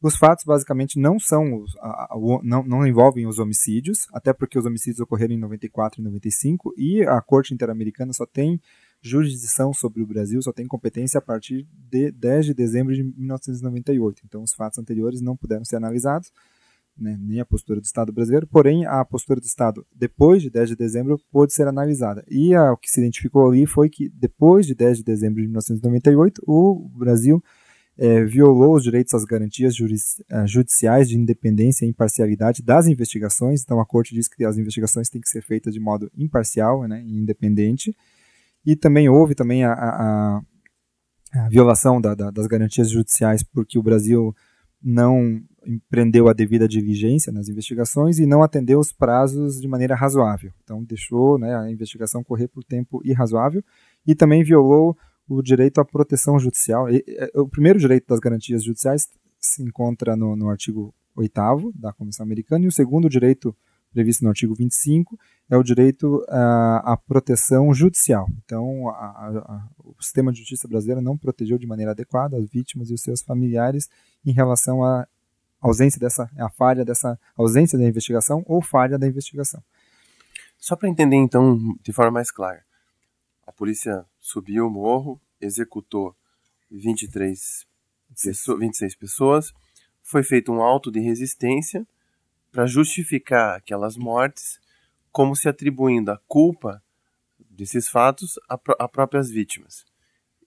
Os 0.00 0.16
fatos 0.16 0.44
basicamente 0.44 0.98
não 0.98 1.18
são 1.18 1.64
a, 1.80 2.14
a, 2.14 2.16
não, 2.42 2.62
não 2.64 2.86
envolvem 2.86 3.26
os 3.26 3.38
homicídios, 3.38 4.06
até 4.12 4.32
porque 4.32 4.58
os 4.58 4.66
homicídios 4.66 5.00
ocorreram 5.00 5.34
em 5.34 5.38
94 5.38 6.00
e 6.00 6.04
95 6.04 6.74
e 6.76 7.02
a 7.02 7.20
Corte 7.20 7.52
Interamericana 7.54 8.12
só 8.12 8.26
tem 8.26 8.60
jurisdição 9.00 9.72
sobre 9.74 10.00
o 10.00 10.06
Brasil, 10.06 10.40
só 10.42 10.52
tem 10.52 10.66
competência 10.66 11.18
a 11.18 11.22
partir 11.22 11.66
de 11.90 12.12
10 12.12 12.46
de 12.46 12.54
dezembro 12.54 12.94
de 12.94 13.02
1998. 13.02 14.22
Então 14.24 14.42
os 14.42 14.54
fatos 14.54 14.78
anteriores 14.78 15.20
não 15.20 15.36
puderam 15.36 15.64
ser 15.64 15.76
analisados, 15.76 16.32
né, 16.98 17.18
nem 17.20 17.40
a 17.40 17.44
postura 17.44 17.80
do 17.80 17.84
Estado 17.84 18.12
brasileiro, 18.12 18.46
porém 18.46 18.86
a 18.86 19.04
postura 19.04 19.40
do 19.40 19.46
Estado 19.46 19.86
depois 19.94 20.42
de 20.42 20.50
10 20.50 20.70
de 20.70 20.76
dezembro 20.76 21.20
pôde 21.30 21.52
ser 21.52 21.66
analisada. 21.66 22.24
E 22.28 22.54
a, 22.54 22.72
o 22.72 22.76
que 22.76 22.90
se 22.90 23.00
identificou 23.00 23.48
ali 23.48 23.66
foi 23.66 23.88
que 23.88 24.08
depois 24.08 24.66
de 24.66 24.74
10 24.74 24.98
de 24.98 25.04
dezembro 25.04 25.40
de 25.40 25.46
1998 25.48 26.42
o 26.46 26.88
Brasil 26.94 27.42
é, 27.96 28.24
violou 28.24 28.74
os 28.74 28.82
direitos 28.82 29.12
às 29.14 29.24
garantias 29.24 29.74
eh, 29.78 30.46
judiciais 30.46 31.08
de 31.08 31.18
independência 31.18 31.84
e 31.84 31.88
imparcialidade 31.88 32.62
das 32.62 32.86
investigações. 32.86 33.62
Então, 33.62 33.80
a 33.80 33.86
Corte 33.86 34.14
diz 34.14 34.28
que 34.28 34.44
as 34.44 34.56
investigações 34.56 35.08
têm 35.08 35.20
que 35.20 35.28
ser 35.28 35.42
feitas 35.42 35.74
de 35.74 35.80
modo 35.80 36.10
imparcial 36.16 36.86
né, 36.88 37.02
e 37.04 37.18
independente. 37.18 37.94
E 38.64 38.74
também 38.74 39.08
houve 39.08 39.34
também 39.34 39.64
a, 39.64 39.72
a, 39.72 40.42
a 41.34 41.48
violação 41.48 42.00
da, 42.00 42.14
da, 42.14 42.30
das 42.30 42.46
garantias 42.46 42.90
judiciais 42.90 43.42
porque 43.42 43.78
o 43.78 43.82
Brasil 43.82 44.34
não 44.82 45.40
empreendeu 45.64 46.28
a 46.28 46.32
devida 46.32 46.66
diligência 46.66 47.32
nas 47.32 47.48
investigações 47.48 48.18
e 48.18 48.26
não 48.26 48.42
atendeu 48.42 48.80
os 48.80 48.92
prazos 48.92 49.60
de 49.60 49.68
maneira 49.68 49.94
razoável. 49.94 50.52
Então, 50.64 50.82
deixou 50.82 51.38
né, 51.38 51.54
a 51.56 51.70
investigação 51.70 52.24
correr 52.24 52.48
por 52.48 52.64
tempo 52.64 53.00
irrazoável 53.04 53.62
e 54.06 54.14
também 54.14 54.42
violou 54.42 54.96
o 55.28 55.40
direito 55.40 55.80
à 55.80 55.84
proteção 55.84 56.38
judicial. 56.38 56.90
E, 56.90 57.04
o 57.34 57.48
primeiro 57.48 57.78
direito 57.78 58.08
das 58.08 58.18
garantias 58.18 58.64
judiciais 58.64 59.08
se 59.38 59.62
encontra 59.62 60.16
no, 60.16 60.34
no 60.34 60.48
artigo 60.48 60.92
8 61.16 61.72
da 61.74 61.92
Convenção 61.92 62.24
Americana 62.24 62.64
e 62.64 62.68
o 62.68 62.72
segundo 62.72 63.08
direito 63.08 63.54
previsto 63.92 64.24
no 64.24 64.30
artigo 64.30 64.54
25 64.54 65.18
é 65.50 65.56
o 65.56 65.62
direito 65.62 66.24
à, 66.28 66.92
à 66.92 66.96
proteção 66.96 67.72
judicial. 67.74 68.26
Então, 68.44 68.88
a, 68.88 68.94
a, 68.94 69.68
o 69.78 70.02
sistema 70.02 70.32
de 70.32 70.38
justiça 70.38 70.66
brasileiro 70.66 71.00
não 71.00 71.16
protegeu 71.16 71.58
de 71.58 71.66
maneira 71.66 71.92
adequada 71.92 72.36
as 72.36 72.46
vítimas 72.46 72.90
e 72.90 72.94
os 72.94 73.02
seus 73.02 73.22
familiares 73.22 73.88
em 74.24 74.32
relação 74.32 74.82
à 74.82 75.06
ausência 75.60 76.00
dessa, 76.00 76.30
a 76.38 76.48
falha 76.48 76.84
dessa 76.84 77.18
ausência 77.36 77.78
da 77.78 77.84
investigação 77.84 78.42
ou 78.46 78.62
falha 78.62 78.98
da 78.98 79.06
investigação. 79.06 79.62
Só 80.58 80.74
para 80.74 80.88
entender 80.88 81.16
então 81.16 81.58
de 81.82 81.92
forma 81.92 82.12
mais 82.12 82.30
clara, 82.30 82.64
a 83.46 83.52
polícia 83.52 84.04
subiu 84.20 84.66
o 84.66 84.70
morro, 84.70 85.20
executou 85.40 86.14
23 86.70 87.66
pessoas, 88.22 88.58
26 88.58 88.94
pessoas, 88.94 89.52
foi 90.02 90.22
feito 90.22 90.52
um 90.52 90.62
auto 90.62 90.90
de 90.90 91.00
resistência 91.00 91.86
para 92.52 92.66
justificar 92.66 93.56
aquelas 93.56 93.96
mortes, 93.96 94.60
como 95.10 95.34
se 95.34 95.48
atribuindo 95.48 96.10
a 96.12 96.20
culpa 96.28 96.82
desses 97.50 97.88
fatos 97.88 98.38
a, 98.48 98.58
a 98.78 98.86
próprias 98.86 99.30
vítimas. 99.30 99.84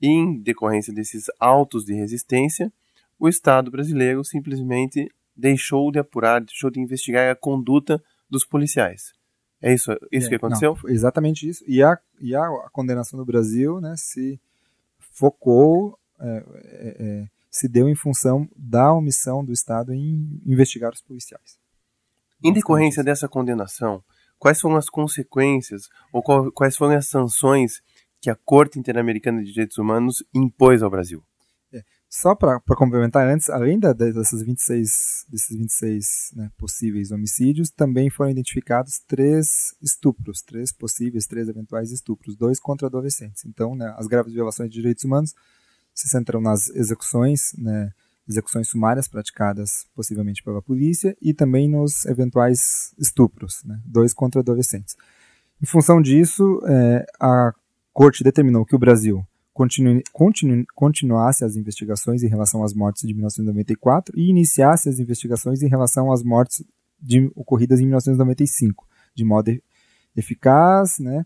E, 0.01 0.07
em 0.07 0.39
decorrência 0.39 0.93
desses 0.93 1.25
autos 1.39 1.83
de 1.83 1.93
resistência, 1.93 2.71
o 3.19 3.27
Estado 3.27 3.71
brasileiro 3.71 4.23
simplesmente 4.23 5.11
deixou 5.35 5.91
de 5.91 5.99
apurar, 5.99 6.41
deixou 6.41 6.69
de 6.69 6.79
investigar 6.79 7.31
a 7.31 7.35
conduta 7.35 8.01
dos 8.29 8.45
policiais. 8.45 9.13
É 9.61 9.73
isso, 9.73 9.91
isso 10.11 10.27
é, 10.27 10.29
que 10.29 10.35
aconteceu? 10.35 10.77
Não, 10.83 10.89
exatamente 10.89 11.47
isso. 11.47 11.63
E 11.67 11.81
a, 11.81 11.97
e 12.19 12.35
a, 12.35 12.47
condenação 12.71 13.17
do 13.17 13.25
Brasil 13.25 13.81
né, 13.81 13.95
se 13.97 14.39
focou, 14.99 15.97
é, 16.19 16.27
é, 16.27 16.95
é, 16.99 17.27
se 17.49 17.67
deu 17.67 17.89
em 17.89 17.95
função 17.95 18.47
da 18.55 18.93
omissão 18.93 19.43
do 19.43 19.51
Estado 19.51 19.93
em 19.93 20.39
investigar 20.45 20.93
os 20.93 21.01
policiais. 21.01 21.57
Em 22.43 22.53
decorrência 22.53 23.03
dessa 23.03 23.27
condenação, 23.27 24.03
quais 24.37 24.59
foram 24.59 24.75
as 24.75 24.89
consequências 24.89 25.89
ou 26.11 26.21
quais 26.23 26.75
foram 26.75 26.97
as 26.97 27.07
sanções 27.07 27.81
que 28.21 28.29
a 28.29 28.35
Corte 28.35 28.79
Interamericana 28.79 29.43
de 29.43 29.51
Direitos 29.51 29.77
Humanos 29.77 30.23
impôs 30.33 30.81
ao 30.83 30.89
Brasil? 30.89 31.23
Só 32.17 32.33
para 32.33 32.61
complementar 32.61 33.27
antes, 33.27 33.49
além 33.49 33.77
da, 33.77 33.91
dessas 33.91 34.41
26, 34.41 35.25
desses 35.27 35.57
26 35.57 36.31
né, 36.33 36.49
possíveis 36.57 37.11
homicídios, 37.11 37.69
também 37.69 38.09
foram 38.09 38.31
identificados 38.31 39.01
três 39.05 39.75
estupros, 39.81 40.41
três 40.41 40.71
possíveis, 40.71 41.27
três 41.27 41.49
eventuais 41.49 41.91
estupros, 41.91 42.37
dois 42.37 42.57
contra 42.57 42.87
adolescentes. 42.87 43.43
Então, 43.43 43.75
né, 43.75 43.93
as 43.97 44.07
graves 44.07 44.31
violações 44.31 44.69
de 44.69 44.77
direitos 44.77 45.03
humanos 45.03 45.33
se 45.93 46.07
centram 46.07 46.39
nas 46.39 46.69
execuções, 46.69 47.53
né, 47.57 47.91
execuções 48.27 48.67
sumárias 48.67 49.07
praticadas 49.07 49.85
possivelmente 49.95 50.43
pela 50.43 50.61
polícia 50.61 51.15
e 51.21 51.33
também 51.33 51.69
nos 51.69 52.05
eventuais 52.05 52.93
estupros, 52.97 53.63
né, 53.63 53.79
dois 53.85 54.13
contra 54.13 54.41
adolescentes. 54.41 54.95
Em 55.61 55.65
função 55.65 56.01
disso, 56.01 56.61
é, 56.65 57.05
a 57.19 57.53
Corte 57.93 58.23
determinou 58.23 58.65
que 58.65 58.75
o 58.75 58.79
Brasil 58.79 59.25
continu, 59.53 60.01
continu, 60.11 60.65
continuasse 60.75 61.45
as 61.45 61.55
investigações 61.55 62.23
em 62.23 62.27
relação 62.27 62.61
às 62.61 62.73
mortes 62.73 63.07
de 63.07 63.13
1994 63.13 64.13
e 64.19 64.29
iniciasse 64.29 64.89
as 64.89 64.99
investigações 64.99 65.61
em 65.61 65.69
relação 65.69 66.11
às 66.11 66.21
mortes 66.21 66.61
de, 67.01 67.31
ocorridas 67.35 67.79
em 67.79 67.85
1995, 67.85 68.85
de 69.15 69.23
modo 69.23 69.57
eficaz, 70.13 70.99
né, 70.99 71.25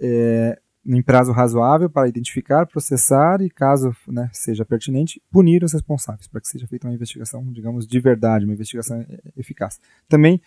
é, 0.00 0.58
em 0.84 1.02
prazo 1.02 1.32
razoável 1.32 1.88
para 1.88 2.08
identificar, 2.08 2.66
processar 2.66 3.40
e, 3.40 3.48
caso 3.48 3.94
né, 4.08 4.28
seja 4.32 4.64
pertinente, 4.64 5.22
punir 5.30 5.62
os 5.62 5.72
responsáveis, 5.72 6.26
para 6.26 6.40
que 6.40 6.48
seja 6.48 6.66
feita 6.66 6.88
uma 6.88 6.94
investigação, 6.94 7.44
digamos, 7.52 7.86
de 7.86 8.00
verdade, 8.00 8.44
uma 8.44 8.54
investigação 8.54 9.04
eficaz. 9.36 9.78
Também 10.08 10.40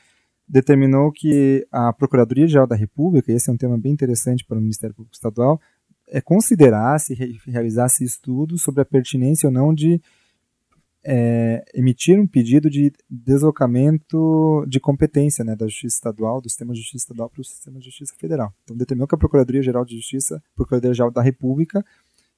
determinou 0.48 1.12
que 1.12 1.66
a 1.72 1.92
Procuradoria-Geral 1.94 2.68
da 2.68 2.76
República, 2.76 3.32
esse 3.32 3.50
é 3.50 3.54
um 3.54 3.58
tema 3.58 3.78
bem 3.78 3.94
interessante 3.94 4.46
para 4.46 4.58
o 4.58 4.62
Ministério 4.62 4.96
Público 4.96 5.16
Estadual, 5.16 5.60
é, 6.08 6.22
considerasse 6.22 7.14
e 7.14 7.50
realizasse 7.50 8.04
estudos 8.04 8.62
sobre 8.62 8.82
a 8.82 8.86
pertinência 8.86 9.48
ou 9.48 9.54
não 9.54 9.74
de 9.74 10.02
é, 11.06 11.64
emitir 11.76 12.20
um 12.20 12.26
pedido 12.26 12.68
de 12.68 12.92
deslocamento 13.08 14.66
de 14.68 14.80
competência 14.80 15.46
né, 15.46 15.56
da 15.56 15.68
Justiça 15.68 15.98
Estadual, 15.98 16.42
do 16.42 16.50
Sistema 16.50 16.74
de 16.74 16.80
Justiça 16.80 17.04
Estadual 17.04 17.30
para 17.30 17.42
o 17.42 17.46
Sistema 17.46 17.80
de 17.80 17.86
Justiça 17.86 18.16
Federal. 18.18 18.52
Então, 18.64 18.76
determinou 18.76 19.08
que 19.08 19.14
a 19.14 19.18
Procuradoria-Geral 19.18 19.86
de 19.86 19.96
Justiça, 19.96 20.42
Procuradoria-Geral 20.56 21.12
da 21.12 21.22
República, 21.22 21.86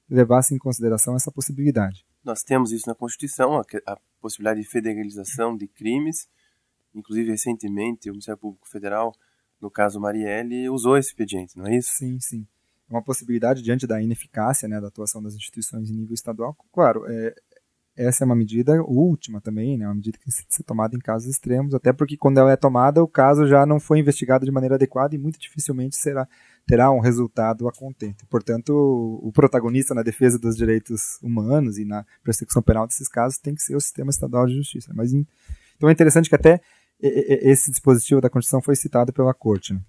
levasse 0.08 0.54
em 0.54 0.58
consideração 0.58 1.16
essa 1.16 1.32
possibilidade. 1.32 2.04
Nós 2.22 2.42
temos 2.42 2.70
isso 2.70 2.86
na 2.86 2.94
Constituição, 2.94 3.56
a, 3.56 3.64
a 3.86 3.98
possibilidade 4.20 4.60
de 4.60 4.68
federalização 4.68 5.56
de 5.56 5.66
crimes. 5.66 6.28
Inclusive, 6.94 7.30
recentemente, 7.30 8.10
o 8.10 8.12
Ministério 8.12 8.38
Público 8.38 8.68
Federal, 8.68 9.14
no 9.60 9.70
caso 9.70 9.98
Marielle, 9.98 10.68
usou 10.68 10.98
esse 10.98 11.08
expediente, 11.08 11.56
não 11.56 11.66
é 11.66 11.76
isso? 11.76 11.92
Sim, 11.92 12.20
sim 12.20 12.46
uma 12.88 13.02
possibilidade 13.02 13.62
diante 13.62 13.86
da 13.86 14.00
ineficácia 14.00 14.66
né, 14.66 14.80
da 14.80 14.88
atuação 14.88 15.22
das 15.22 15.34
instituições 15.34 15.90
em 15.90 15.94
nível 15.94 16.14
estadual. 16.14 16.56
Claro, 16.72 17.04
é, 17.06 17.34
essa 17.98 18.22
é 18.22 18.26
uma 18.26 18.36
medida 18.36 18.80
última 18.82 19.40
também, 19.40 19.76
né, 19.76 19.84
uma 19.84 19.96
medida 19.96 20.16
que 20.16 20.24
que 20.24 20.54
ser 20.54 20.62
tomada 20.62 20.94
em 20.94 21.00
casos 21.00 21.28
extremos, 21.28 21.74
até 21.74 21.92
porque 21.92 22.16
quando 22.16 22.38
ela 22.38 22.52
é 22.52 22.56
tomada, 22.56 23.02
o 23.02 23.08
caso 23.08 23.44
já 23.46 23.66
não 23.66 23.80
foi 23.80 23.98
investigado 23.98 24.44
de 24.44 24.52
maneira 24.52 24.76
adequada 24.76 25.16
e 25.16 25.18
muito 25.18 25.38
dificilmente 25.38 25.96
será, 25.96 26.28
terá 26.64 26.92
um 26.92 27.00
resultado 27.00 27.66
a 27.66 27.72
contento. 27.72 28.24
Portanto, 28.28 28.70
o 29.20 29.32
protagonista 29.32 29.94
na 29.94 30.04
defesa 30.04 30.38
dos 30.38 30.56
direitos 30.56 31.18
humanos 31.20 31.76
e 31.76 31.84
na 31.84 32.06
persecução 32.22 32.62
penal 32.62 32.86
desses 32.86 33.08
casos 33.08 33.36
tem 33.38 33.54
que 33.54 33.62
ser 33.62 33.74
o 33.74 33.80
sistema 33.80 34.10
estadual 34.10 34.46
de 34.46 34.54
justiça. 34.54 34.92
Mas, 34.94 35.12
então 35.12 35.88
é 35.88 35.92
interessante 35.92 36.28
que 36.28 36.36
até 36.36 36.60
esse 37.00 37.70
dispositivo 37.70 38.20
da 38.20 38.30
Constituição 38.30 38.62
foi 38.62 38.76
citado 38.76 39.12
pela 39.12 39.34
Corte. 39.34 39.74
Né? 39.74 39.80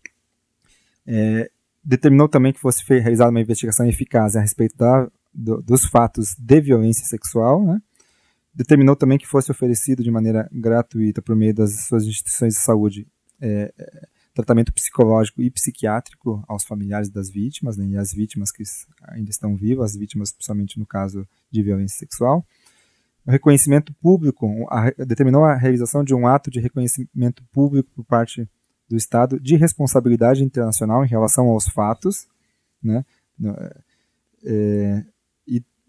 É, 1.06 1.52
determinou 1.84 2.28
também 2.28 2.54
que 2.54 2.60
fosse 2.60 2.84
realizada 2.88 3.30
uma 3.30 3.42
investigação 3.42 3.86
eficaz 3.86 4.36
a 4.36 4.42
respeito 4.42 4.76
da, 4.76 5.08
do, 5.34 5.62
dos 5.62 5.86
fatos 5.86 6.36
de 6.38 6.60
violência 6.60 7.06
sexual, 7.06 7.64
né? 7.64 7.80
Determinou 8.60 8.94
também 8.94 9.18
que 9.18 9.26
fosse 9.26 9.50
oferecido 9.50 10.04
de 10.04 10.12
maneira 10.12 10.50
gratuita 10.52 11.22
por 11.22 11.34
meio 11.34 11.54
das 11.54 11.86
suas 11.86 12.04
instituições 12.04 12.56
de 12.56 12.60
saúde 12.60 13.08
é, 13.40 13.74
é, 13.80 14.08
tratamento 14.34 14.74
psicológico 14.74 15.42
e 15.42 15.50
psiquiátrico 15.50 16.44
aos 16.46 16.66
familiares 16.66 17.10
das 17.10 17.30
vítimas 17.30 17.78
né, 17.78 17.86
e 17.86 17.96
às 17.96 18.12
vítimas 18.12 18.52
que 18.52 18.64
ainda 19.04 19.30
estão 19.30 19.56
vivas, 19.56 19.92
as 19.92 19.98
vítimas 19.98 20.34
principalmente 20.34 20.78
no 20.78 20.86
caso 20.86 21.26
de 21.50 21.64
violência 21.64 22.00
sexual. 22.00 22.46
O 23.26 23.32
reconhecimento 23.32 23.94
público 23.94 24.68
a, 24.70 24.92
determinou 25.06 25.46
a 25.46 25.56
realização 25.56 26.04
de 26.04 26.14
um 26.14 26.28
ato 26.28 26.52
de 26.52 26.60
reconhecimento 26.60 27.42
público 27.54 27.90
por 27.96 28.04
parte 28.04 28.46
do 28.90 28.98
Estado 28.98 29.40
de 29.40 29.56
responsabilidade 29.56 30.44
internacional 30.44 31.06
em 31.06 31.08
relação 31.08 31.48
aos 31.48 31.70
fatos, 31.70 32.28
né? 32.84 33.06
É, 34.44 35.06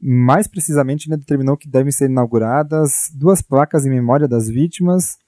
mais 0.01 0.47
precisamente 0.47 1.09
né, 1.09 1.17
determinou 1.17 1.57
que 1.57 1.69
devem 1.69 1.93
ser 1.93 2.07
inauguradas 2.07 3.11
duas 3.15 3.43
placas 3.43 3.85
em 3.85 3.91
memória 3.91 4.27
das 4.27 4.49
vítimas 4.49 5.19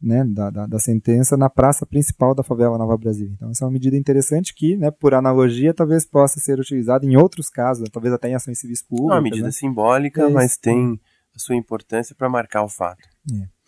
né, 0.00 0.24
da, 0.24 0.50
da, 0.50 0.66
da, 0.66 0.78
sentença 0.80 1.36
na 1.36 1.48
praça 1.48 1.86
principal 1.86 2.34
da 2.34 2.42
favela 2.42 2.76
Nova 2.76 2.96
Brasil. 2.96 3.30
Então 3.34 3.50
essa 3.50 3.64
é 3.64 3.66
uma 3.66 3.72
medida 3.72 3.96
interessante 3.96 4.52
que, 4.52 4.76
né, 4.76 4.90
por 4.90 5.14
analogia, 5.14 5.72
talvez 5.72 6.04
possa 6.04 6.40
ser 6.40 6.58
utilizada 6.58 7.06
em 7.06 7.16
outros 7.16 7.48
casos, 7.48 7.88
talvez 7.88 8.12
até 8.12 8.28
em 8.28 8.34
ações 8.34 8.58
civis 8.58 8.82
públicas. 8.82 9.12
É 9.12 9.14
uma 9.14 9.22
medida 9.22 9.46
né? 9.46 9.52
simbólica, 9.52 10.22
é 10.22 10.28
mas 10.28 10.56
tem 10.56 11.00
a 11.34 11.38
sua 11.38 11.54
importância 11.54 12.16
para 12.16 12.28
marcar 12.28 12.64
o 12.64 12.68
fato. 12.68 13.08
É 13.32 13.61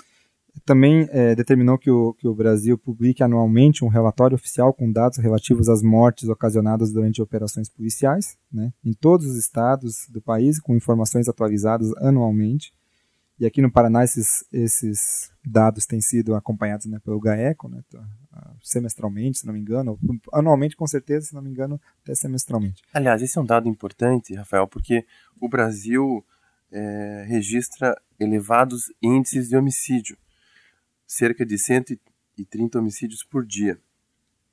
também 0.64 1.08
é, 1.10 1.34
determinou 1.34 1.78
que 1.78 1.90
o, 1.90 2.14
que 2.14 2.28
o 2.28 2.34
Brasil 2.34 2.78
publique 2.78 3.22
anualmente 3.22 3.84
um 3.84 3.88
relatório 3.88 4.34
oficial 4.34 4.72
com 4.72 4.90
dados 4.90 5.18
relativos 5.18 5.68
às 5.68 5.82
mortes 5.82 6.28
ocasionadas 6.28 6.92
durante 6.92 7.20
operações 7.20 7.68
policiais, 7.68 8.36
né, 8.52 8.72
em 8.84 8.92
todos 8.92 9.26
os 9.26 9.36
estados 9.36 10.06
do 10.08 10.20
país, 10.20 10.60
com 10.60 10.76
informações 10.76 11.28
atualizadas 11.28 11.94
anualmente. 11.96 12.72
E 13.38 13.44
aqui 13.44 13.60
no 13.60 13.70
Paraná 13.70 14.04
esses, 14.04 14.44
esses 14.52 15.30
dados 15.44 15.86
têm 15.86 16.00
sido 16.00 16.36
acompanhados 16.36 16.86
né, 16.86 17.00
pelo 17.04 17.18
GAECO, 17.18 17.68
né, 17.68 17.82
semestralmente, 18.62 19.38
se 19.38 19.46
não 19.46 19.52
me 19.52 19.60
engano, 19.60 19.98
anualmente 20.32 20.76
com 20.76 20.86
certeza, 20.86 21.26
se 21.26 21.34
não 21.34 21.42
me 21.42 21.50
engano, 21.50 21.80
até 22.02 22.14
semestralmente. 22.14 22.82
Aliás, 22.92 23.22
esse 23.22 23.36
é 23.36 23.40
um 23.40 23.46
dado 23.46 23.68
importante, 23.68 24.34
Rafael, 24.34 24.68
porque 24.68 25.04
o 25.40 25.48
Brasil 25.48 26.24
é, 26.70 27.24
registra 27.26 28.00
elevados 28.18 28.92
índices 29.02 29.48
de 29.48 29.56
homicídio, 29.56 30.16
cerca 31.06 31.44
de 31.44 31.58
130 31.58 32.78
homicídios 32.78 33.22
por 33.22 33.44
dia, 33.44 33.80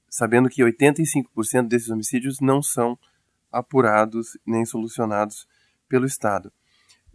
sabendo 0.10 0.50
que 0.50 0.64
85% 0.64 1.68
desses 1.68 1.90
homicídios 1.90 2.40
não 2.40 2.62
são 2.62 2.98
apurados 3.52 4.38
nem 4.46 4.66
solucionados 4.66 5.48
pelo 5.88 6.06
Estado. 6.06 6.52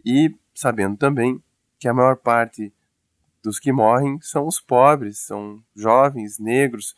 E 0.05 0.35
sabendo 0.53 0.97
também 0.97 1.41
que 1.79 1.87
a 1.87 1.93
maior 1.93 2.17
parte 2.17 2.73
dos 3.43 3.59
que 3.59 3.71
morrem 3.71 4.19
são 4.21 4.47
os 4.47 4.59
pobres, 4.59 5.19
são 5.19 5.63
jovens, 5.75 6.37
negros, 6.39 6.95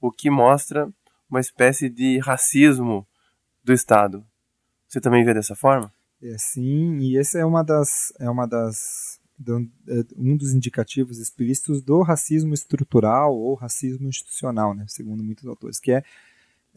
o 0.00 0.10
que 0.12 0.30
mostra 0.30 0.88
uma 1.28 1.40
espécie 1.40 1.88
de 1.88 2.18
racismo 2.18 3.06
do 3.62 3.72
Estado. 3.72 4.24
Você 4.86 5.00
também 5.00 5.24
vê 5.24 5.34
dessa 5.34 5.54
forma? 5.54 5.92
É, 6.22 6.36
sim, 6.38 6.98
e 6.98 7.16
esse 7.18 7.38
é 7.38 7.44
uma 7.44 7.62
das 7.62 8.12
é 8.18 8.28
uma 8.28 8.46
das 8.46 9.17
um 10.16 10.36
dos 10.36 10.52
indicativos 10.52 11.18
explícitos 11.18 11.82
do 11.82 12.02
racismo 12.02 12.54
estrutural 12.54 13.34
ou 13.34 13.54
racismo 13.54 14.08
institucional, 14.08 14.74
né, 14.74 14.84
segundo 14.88 15.22
muitos 15.22 15.46
autores, 15.46 15.78
que 15.78 15.92
é, 15.92 16.02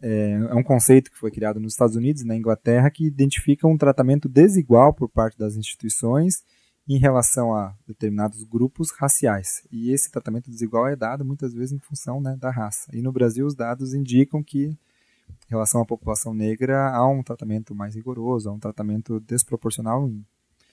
é, 0.00 0.32
é 0.32 0.54
um 0.54 0.62
conceito 0.62 1.10
que 1.10 1.18
foi 1.18 1.30
criado 1.30 1.58
nos 1.58 1.72
Estados 1.72 1.96
Unidos 1.96 2.22
e 2.22 2.26
na 2.26 2.36
Inglaterra 2.36 2.90
que 2.90 3.04
identifica 3.04 3.66
um 3.66 3.76
tratamento 3.76 4.28
desigual 4.28 4.92
por 4.92 5.08
parte 5.08 5.38
das 5.38 5.56
instituições 5.56 6.44
em 6.88 6.98
relação 6.98 7.54
a 7.54 7.74
determinados 7.86 8.42
grupos 8.42 8.90
raciais. 8.90 9.62
E 9.70 9.92
esse 9.92 10.10
tratamento 10.10 10.50
desigual 10.50 10.88
é 10.88 10.96
dado 10.96 11.24
muitas 11.24 11.54
vezes 11.54 11.72
em 11.72 11.78
função 11.78 12.20
né, 12.20 12.36
da 12.36 12.50
raça. 12.50 12.90
E 12.92 13.00
no 13.00 13.12
Brasil 13.12 13.46
os 13.46 13.54
dados 13.54 13.94
indicam 13.94 14.42
que 14.42 14.66
em 14.66 15.50
relação 15.50 15.80
à 15.80 15.84
população 15.84 16.34
negra 16.34 16.90
há 16.90 17.06
um 17.06 17.22
tratamento 17.22 17.74
mais 17.74 17.94
rigoroso, 17.94 18.48
há 18.48 18.52
um 18.52 18.58
tratamento 18.58 19.20
desproporcional 19.20 20.08
em 20.08 20.24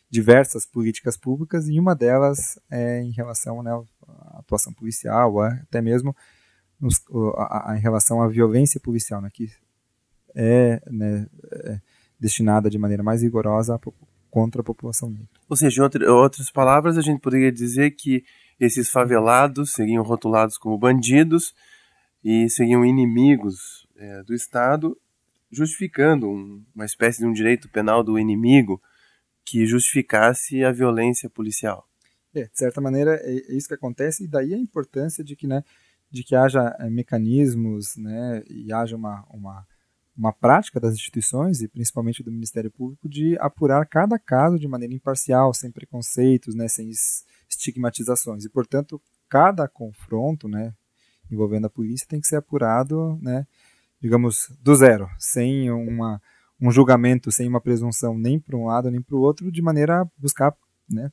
diversas 0.10 0.66
políticas 0.66 1.16
públicas 1.16 1.68
e 1.68 1.80
uma 1.80 1.96
delas 1.96 2.60
é 2.70 3.02
em 3.02 3.12
relação 3.12 3.62
né, 3.62 3.72
à 3.72 4.40
atuação 4.40 4.74
policial, 4.74 5.42
até 5.42 5.82
mesmo 5.82 6.16
nos, 6.80 7.02
a, 7.36 7.72
a, 7.72 7.78
em 7.78 7.82
relação 7.82 8.22
à 8.22 8.28
violência 8.28 8.80
policial, 8.80 9.22
né, 9.22 9.30
que 9.32 9.52
é, 10.36 10.82
né, 10.90 11.28
é 11.52 11.80
destinada 12.20 12.70
de 12.70 12.78
maneira 12.78 13.04
mais 13.04 13.22
rigorosa 13.22 13.76
à 13.76 13.80
contra 14.30 14.62
a 14.62 14.64
população 14.64 15.10
negra. 15.10 15.28
Ou 15.48 15.56
seja, 15.56 15.82
em 15.82 16.08
outras 16.08 16.52
palavras, 16.52 16.98
a 16.98 17.02
gente 17.02 17.20
poderia 17.20 17.52
dizer 17.52 17.92
que 17.92 18.24
esses 18.60 18.90
favelados 18.90 19.72
seriam 19.72 20.04
rotulados 20.04 20.58
como 20.58 20.78
bandidos 20.78 21.54
e 22.24 22.50
seriam 22.50 22.86
inimigos 22.86 23.88
é, 23.98 24.24
do 24.24 24.34
Estado, 24.34 24.98
justificando 25.52 26.30
um, 26.30 26.64
uma 26.76 26.86
espécie 26.86 27.20
de 27.20 27.26
um 27.26 27.34
direito 27.34 27.70
penal 27.70 28.04
do 28.04 28.20
inimigo 28.20 28.82
que 29.50 29.66
justificasse 29.66 30.64
a 30.64 30.72
violência 30.72 31.30
policial. 31.30 31.88
É, 32.36 32.44
de 32.44 32.58
certa 32.58 32.80
maneira 32.80 33.16
é, 33.16 33.34
é 33.34 33.56
isso 33.56 33.68
que 33.68 33.74
acontece 33.74 34.24
e 34.24 34.28
daí 34.28 34.54
a 34.54 34.58
importância 34.58 35.24
de 35.24 35.36
que, 35.36 35.48
né, 35.48 35.64
de 36.12 36.24
que 36.24 36.36
haja 36.36 36.76
é, 36.80 36.90
mecanismos, 36.90 37.96
né, 37.98 38.44
e 38.48 38.72
haja 38.72 38.96
uma, 38.96 39.26
uma 39.30 39.66
uma 40.20 40.34
prática 40.34 40.82
das 40.82 40.96
instituições 40.96 41.62
e 41.62 41.68
principalmente 41.70 42.22
do 42.22 42.30
Ministério 42.30 42.70
Público 42.70 43.08
de 43.08 43.38
apurar 43.40 43.88
cada 43.88 44.20
caso 44.20 44.60
de 44.60 44.68
maneira 44.68 44.94
imparcial, 44.94 45.54
sem 45.54 45.72
preconceitos, 45.72 46.54
né, 46.54 46.68
sem 46.68 46.92
estigmatizações. 47.50 48.44
E, 48.44 48.50
portanto, 48.50 49.02
cada 49.30 49.66
confronto, 49.66 50.50
né, 50.50 50.74
envolvendo 51.32 51.68
a 51.68 51.70
polícia 51.70 52.06
tem 52.06 52.20
que 52.20 52.28
ser 52.28 52.36
apurado, 52.36 53.18
né, 53.22 53.48
digamos, 54.02 54.52
do 54.62 54.76
zero, 54.76 55.10
sem 55.18 55.72
uma, 55.72 56.22
um 56.62 56.72
julgamento, 56.72 57.32
sem 57.32 57.48
uma 57.48 57.62
presunção 57.62 58.18
nem 58.18 58.40
para 58.40 58.58
um 58.58 58.66
lado 58.66 58.92
nem 58.92 59.02
para 59.02 59.16
o 59.16 59.22
outro, 59.22 59.52
de 59.52 59.62
maneira 59.62 60.02
a 60.02 60.08
buscar, 60.18 60.54
né, 60.90 61.12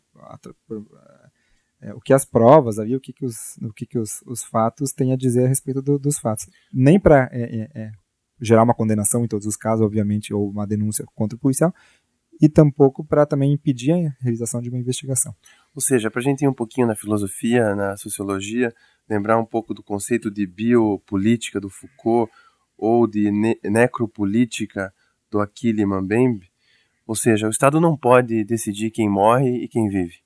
é, 1.81 1.95
o 1.95 2.01
que 2.01 2.13
as 2.13 2.25
provas 2.25 2.79
ali, 2.79 2.97
o 2.97 3.01
que, 3.01 3.13
que, 3.13 3.25
os, 3.25 3.57
o 3.63 3.73
que, 3.73 3.87
que 3.87 3.99
os, 3.99 4.23
os 4.27 4.43
fatos 4.45 4.93
têm 4.93 5.13
a 5.13 5.17
dizer 5.17 5.45
a 5.45 5.49
respeito 5.49 5.83
do, 5.83 5.99
dos 5.99 6.19
fatos. 6.19 6.47
Nem 6.73 6.99
para 6.99 7.29
é, 7.33 7.43
é, 7.43 7.71
é 7.75 7.91
gerar 8.41 8.63
uma 8.63 8.75
condenação 8.75 9.25
em 9.25 9.29
todos 9.29 9.47
os 9.47 9.57
casos, 9.57 9.85
obviamente, 9.85 10.33
ou 10.33 10.49
uma 10.49 10.67
denúncia 10.67 11.05
contra 11.15 11.37
o 11.37 11.41
policial, 11.41 11.73
e 12.41 12.49
tampouco 12.49 13.05
para 13.05 13.25
também 13.25 13.53
impedir 13.53 13.93
a 13.93 14.23
realização 14.23 14.61
de 14.61 14.69
uma 14.69 14.79
investigação. 14.79 15.35
Ou 15.75 15.81
seja, 15.81 16.11
para 16.11 16.21
a 16.21 16.23
gente 16.23 16.43
ir 16.43 16.49
um 16.49 16.55
pouquinho 16.55 16.87
na 16.87 16.95
filosofia, 16.95 17.75
na 17.75 17.97
sociologia, 17.97 18.75
lembrar 19.09 19.39
um 19.39 19.45
pouco 19.45 19.73
do 19.73 19.83
conceito 19.83 20.31
de 20.31 20.47
biopolítica 20.47 21.61
do 21.61 21.71
Foucault 21.71 22.31
ou 22.77 23.07
de 23.07 23.31
ne 23.31 23.59
necropolítica 23.65 24.93
do 25.31 25.41
Achille 25.41 25.85
Mbembe, 25.85 26.51
ou 27.07 27.15
seja, 27.15 27.47
o 27.47 27.51
Estado 27.51 27.81
não 27.81 27.97
pode 27.97 28.45
decidir 28.45 28.91
quem 28.91 29.09
morre 29.09 29.65
e 29.65 29.69
quem 29.69 29.89
vive. 29.89 30.17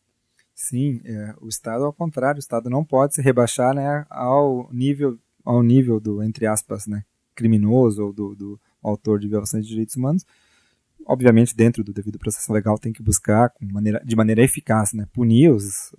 Sim, 0.55 1.01
é, 1.05 1.35
o 1.41 1.49
Estado 1.49 1.85
ao 1.85 1.93
contrário, 1.93 2.39
o 2.39 2.41
Estado 2.41 2.69
não 2.69 2.85
pode 2.85 3.15
se 3.15 3.23
rebaixar 3.23 3.75
né, 3.75 4.05
ao 4.11 4.69
nível 4.73 5.19
ao 5.45 5.63
nível 5.63 5.99
do 5.99 6.23
entre 6.23 6.47
aspas, 6.47 6.87
né, 6.87 7.03
criminoso 7.35 8.05
ou 8.05 8.13
do, 8.13 8.35
do 8.35 8.61
autor 8.83 9.19
de 9.19 9.27
violações 9.27 9.65
de 9.65 9.71
direitos 9.71 9.97
humanos, 9.97 10.25
obviamente 11.07 11.57
dentro 11.57 11.83
do 11.83 11.93
devido 11.93 12.19
processo 12.19 12.53
legal 12.53 12.79
tem 12.79 12.93
que 12.93 13.03
buscar 13.03 13.53
maneira, 13.61 14.03
de 14.05 14.15
maneira 14.15 14.43
eficaz, 14.43 14.93
né, 14.93 15.07
punir 15.13 15.51
os, 15.51 15.95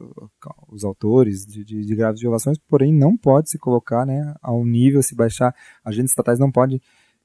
os 0.67 0.83
autores 0.83 1.45
de, 1.45 1.65
de, 1.65 1.85
de, 1.85 1.95
graves 1.95 2.21
violações, 2.21 2.57
porém 2.57 2.93
não 2.93 3.17
pode 3.17 3.49
se 3.49 3.57
colocar 3.57 4.05
né, 4.05 4.33
ao 4.41 4.63
nível, 4.65 5.01
se 5.01 5.15
baixar, 5.15 5.55
agentes 5.83 6.11
estatais 6.11 6.39
não 6.39 6.51
podem 6.51 6.81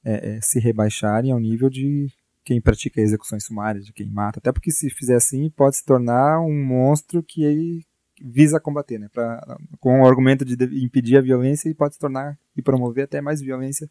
é, 0.07 0.37
é, 0.37 0.39
se 0.41 0.57
rebaixarem 0.57 1.33
ao 1.33 1.39
nível 1.39 1.69
de 1.69 2.07
quem 2.41 2.61
pratica 2.61 3.01
execuções 3.01 3.43
sumárias, 3.43 3.85
de 3.85 3.91
quem 3.91 4.09
mata, 4.09 4.39
até 4.39 4.53
porque 4.53 4.71
se 4.71 4.89
fizer 4.89 5.15
assim 5.15 5.49
pode 5.49 5.75
se 5.75 5.83
tornar 5.83 6.39
um 6.39 6.65
monstro 6.65 7.21
que 7.21 7.81
visa 8.21 8.57
combater, 8.57 8.97
né? 8.97 9.09
Pra, 9.11 9.57
com 9.81 10.01
o 10.01 10.07
argumento 10.07 10.45
de 10.45 10.55
impedir 10.81 11.17
a 11.17 11.21
violência 11.21 11.67
e 11.67 11.73
pode 11.73 11.95
se 11.95 11.99
tornar 11.99 12.39
e 12.55 12.61
promover 12.61 13.03
até 13.03 13.19
mais 13.19 13.41
violência 13.41 13.89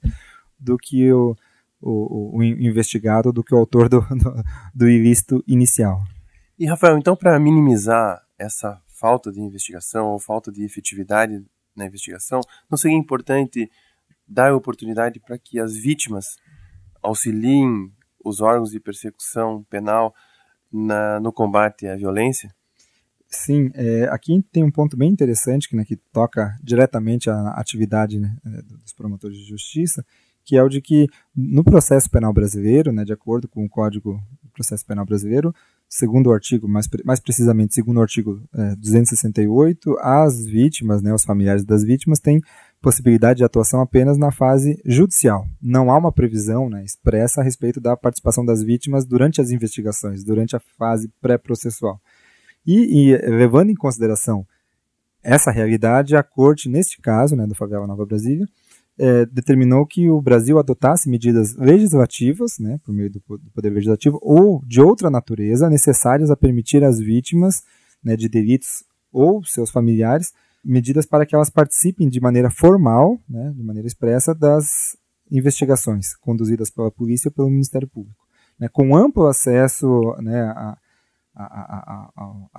do 0.58 0.78
que 0.78 1.12
o, 1.12 1.36
o, 1.82 2.38
o 2.38 2.42
investigado, 2.42 3.30
do 3.30 3.44
que 3.44 3.54
o 3.54 3.58
autor 3.58 3.90
do, 3.90 4.00
do, 4.00 4.42
do 4.74 4.88
ilícito 4.88 5.44
inicial. 5.46 6.02
E 6.58 6.64
Rafael, 6.64 6.96
então 6.96 7.14
para 7.14 7.38
minimizar 7.38 8.22
essa 8.38 8.80
falta 8.88 9.30
de 9.30 9.38
investigação 9.42 10.06
ou 10.06 10.18
falta 10.18 10.50
de 10.50 10.64
efetividade 10.64 11.44
na 11.76 11.84
investigação, 11.84 12.40
não 12.70 12.78
seria 12.78 12.96
importante 12.96 13.70
dar 14.26 14.54
oportunidade 14.54 15.20
para 15.20 15.38
que 15.38 15.58
as 15.58 15.76
vítimas 15.76 16.36
auxiliem 17.02 17.92
os 18.24 18.40
órgãos 18.40 18.70
de 18.70 18.80
persecução 18.80 19.64
penal 19.70 20.14
na, 20.72 21.20
no 21.20 21.32
combate 21.32 21.86
à 21.86 21.96
violência? 21.96 22.54
Sim, 23.28 23.70
é, 23.74 24.04
aqui 24.10 24.42
tem 24.52 24.62
um 24.62 24.70
ponto 24.70 24.96
bem 24.96 25.10
interessante 25.10 25.68
que, 25.68 25.76
né, 25.76 25.84
que 25.84 25.96
toca 25.96 26.56
diretamente 26.62 27.28
a 27.28 27.50
atividade 27.50 28.18
né, 28.20 28.36
é, 28.44 28.62
dos 28.62 28.92
promotores 28.92 29.36
de 29.36 29.44
justiça, 29.44 30.04
que 30.44 30.56
é 30.56 30.62
o 30.62 30.68
de 30.68 30.80
que 30.80 31.08
no 31.34 31.64
processo 31.64 32.08
penal 32.08 32.32
brasileiro, 32.32 32.92
né, 32.92 33.04
de 33.04 33.12
acordo 33.12 33.48
com 33.48 33.64
o 33.64 33.68
Código 33.68 34.22
do 34.42 34.50
Processo 34.50 34.86
Penal 34.86 35.04
Brasileiro, 35.04 35.52
segundo 35.88 36.28
o 36.28 36.32
artigo, 36.32 36.68
mais, 36.68 36.88
mais 37.04 37.18
precisamente 37.18 37.74
segundo 37.74 37.98
o 37.98 38.02
artigo 38.02 38.40
é, 38.54 38.76
268, 38.76 39.96
as 40.00 40.46
vítimas, 40.46 41.02
né, 41.02 41.12
os 41.12 41.24
familiares 41.24 41.64
das 41.64 41.82
vítimas 41.82 42.20
têm 42.20 42.40
possibilidade 42.86 43.38
de 43.38 43.44
atuação 43.44 43.80
apenas 43.80 44.16
na 44.16 44.30
fase 44.30 44.80
judicial. 44.84 45.44
Não 45.60 45.90
há 45.90 45.98
uma 45.98 46.12
previsão 46.12 46.70
né, 46.70 46.84
expressa 46.84 47.40
a 47.40 47.44
respeito 47.44 47.80
da 47.80 47.96
participação 47.96 48.46
das 48.46 48.62
vítimas 48.62 49.04
durante 49.04 49.40
as 49.40 49.50
investigações, 49.50 50.22
durante 50.22 50.54
a 50.54 50.60
fase 50.78 51.10
pré-processual. 51.20 52.00
E, 52.64 53.10
e, 53.10 53.16
levando 53.28 53.70
em 53.70 53.74
consideração 53.74 54.46
essa 55.20 55.50
realidade, 55.50 56.14
a 56.14 56.22
Corte, 56.22 56.68
neste 56.68 57.00
caso, 57.00 57.34
né, 57.34 57.44
do 57.44 57.56
Favela 57.56 57.88
Nova 57.88 58.06
Brasília, 58.06 58.46
é, 58.96 59.26
determinou 59.26 59.84
que 59.84 60.08
o 60.08 60.22
Brasil 60.22 60.56
adotasse 60.56 61.08
medidas 61.08 61.56
legislativas, 61.56 62.56
né, 62.60 62.78
por 62.84 62.94
meio 62.94 63.10
do, 63.10 63.20
do, 63.26 63.50
Poder 63.52 63.70
Legislativo, 63.70 64.20
ou 64.22 64.62
de 64.64 64.80
outra 64.80 65.10
natureza, 65.10 65.68
necessárias 65.68 66.30
a 66.30 66.36
permitir 66.36 66.84
às 66.84 67.00
vítimas 67.00 67.64
né, 68.00 68.14
de 68.14 68.28
delitos 68.28 68.84
ou 69.12 69.44
seus 69.44 69.72
familiares 69.72 70.32
medidas 70.66 71.06
para 71.06 71.24
que 71.24 71.34
elas 71.34 71.50
participem 71.50 72.08
de 72.08 72.20
maneira 72.20 72.50
formal, 72.50 73.20
né, 73.28 73.52
de 73.54 73.62
maneira 73.62 73.86
expressa, 73.86 74.34
das 74.34 74.96
investigações 75.30 76.14
conduzidas 76.16 76.70
pela 76.70 76.90
polícia 76.90 77.28
ou 77.28 77.32
pelo 77.32 77.50
Ministério 77.50 77.88
Público, 77.88 78.26
né, 78.58 78.68
com 78.68 78.96
amplo 78.96 79.26
acesso 79.26 79.86
né, 80.20 80.76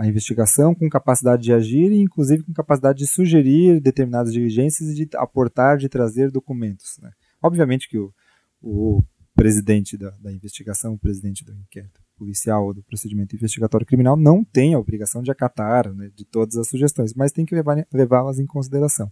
investigação 0.06 0.74
com 0.74 0.88
capacidade 0.89 1.43
de 1.43 1.54
agir 1.54 1.91
e, 1.91 2.00
inclusive, 2.00 2.43
com 2.43 2.54
capacidade 2.54 3.00
de 3.00 3.08
sugerir 3.08 3.82
determinadas 3.82 4.32
diligências 4.32 4.89
e 4.89 4.93
de 4.93 5.10
aportar, 5.17 5.78
de 5.78 5.89
trazer 5.89 6.32
documentos. 6.32 6.98
Né? 7.02 7.12
Obviamente 7.41 7.89
que 7.89 7.98
o, 7.98 8.13
o 8.62 9.04
presidente 9.36 9.98
da, 9.98 10.12
da, 10.12 10.32
investigação, 10.32 10.93
o 10.93 11.00
presidente 11.00 11.43
do 11.43 11.54
inquérito 11.54 12.00
policial 12.17 12.65
ou 12.65 12.73
do 12.73 12.84
procedimento 12.84 13.36
investigatório 13.36 13.86
criminal 13.86 14.17
não 14.17 14.43
tem 14.43 14.73
a 14.73 14.80
obrigação 14.80 15.21
de 15.21 15.32
acatar 15.32 15.93
né, 15.93 16.10
de 16.15 16.25
todas 16.25 16.58
as 16.58 16.67
sugestões, 16.67 17.13
mas 17.13 17.32
tem 17.32 17.45
que 17.45 17.56
levá-las 17.93 18.39
em 18.39 18.45
consideração. 18.45 19.12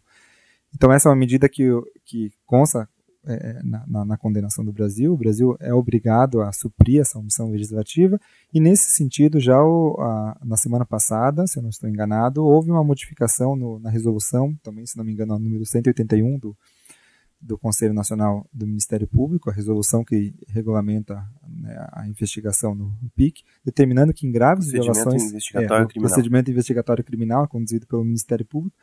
Então 0.74 0.91
essa 0.91 1.08
é 1.08 1.12
uma 1.12 1.15
medida 1.15 1.48
que, 1.48 1.63
que 2.04 2.32
consta 2.46 2.89
é, 3.28 3.62
na, 3.63 4.06
na, 4.06 4.18
condenação 4.18 4.63
do 4.63 4.72
Brasil. 4.72 5.13
O 5.13 5.18
Brasil 5.18 5.56
é 5.60 5.74
obrigado 5.74 6.41
a 6.41 6.52
suprir 6.52 7.02
essa 7.02 7.18
omissão 7.18 7.50
legislativa 7.50 8.20
e, 8.54 8.60
nesse 8.60 8.91
sentido, 8.91 9.39
já 9.39 9.60
o, 9.63 9.96
a, 10.00 10.38
na 10.44 10.58
semana 10.58 10.86
passada, 10.86 11.48
se 11.48 11.58
eu 11.58 11.63
não 11.63 11.70
estou 11.70 11.89
enganado, 11.89 12.46
houve 12.46 12.70
uma 12.70 12.84
modificação 12.84 13.56
no, 13.56 13.80
na 13.80 13.89
resolução, 13.89 14.56
também, 14.62 14.86
se 14.86 14.98
não 14.98 15.04
me 15.04 15.12
engano, 15.12 15.34
no 15.34 15.46
número 15.46 15.65
181 15.65 16.38
do, 16.38 16.56
do 17.41 17.58
Conselho 17.58 17.93
Nacional 17.93 18.48
do 18.52 18.65
Ministério 18.65 19.08
Público, 19.08 19.50
a 19.50 19.54
resolução 19.54 20.04
que 20.04 20.34
regulamenta 20.48 21.24
né, 21.48 21.76
a 21.91 22.08
investigação 22.08 22.74
no 22.74 22.95
PIC, 23.15 23.43
determinando 23.63 24.13
que 24.13 24.26
em 24.26 24.32
graves 24.32 24.71
violações. 24.71 25.24
Investigatório 25.24 25.86
é, 25.86 25.88
criminal. 25.88 26.10
Procedimento 26.10 26.52
investigatório 26.52 27.04
criminal 27.04 27.48
conduzido 27.48 27.86
pelo 27.86 28.04
Ministério 28.04 28.45
Público, 28.45 28.76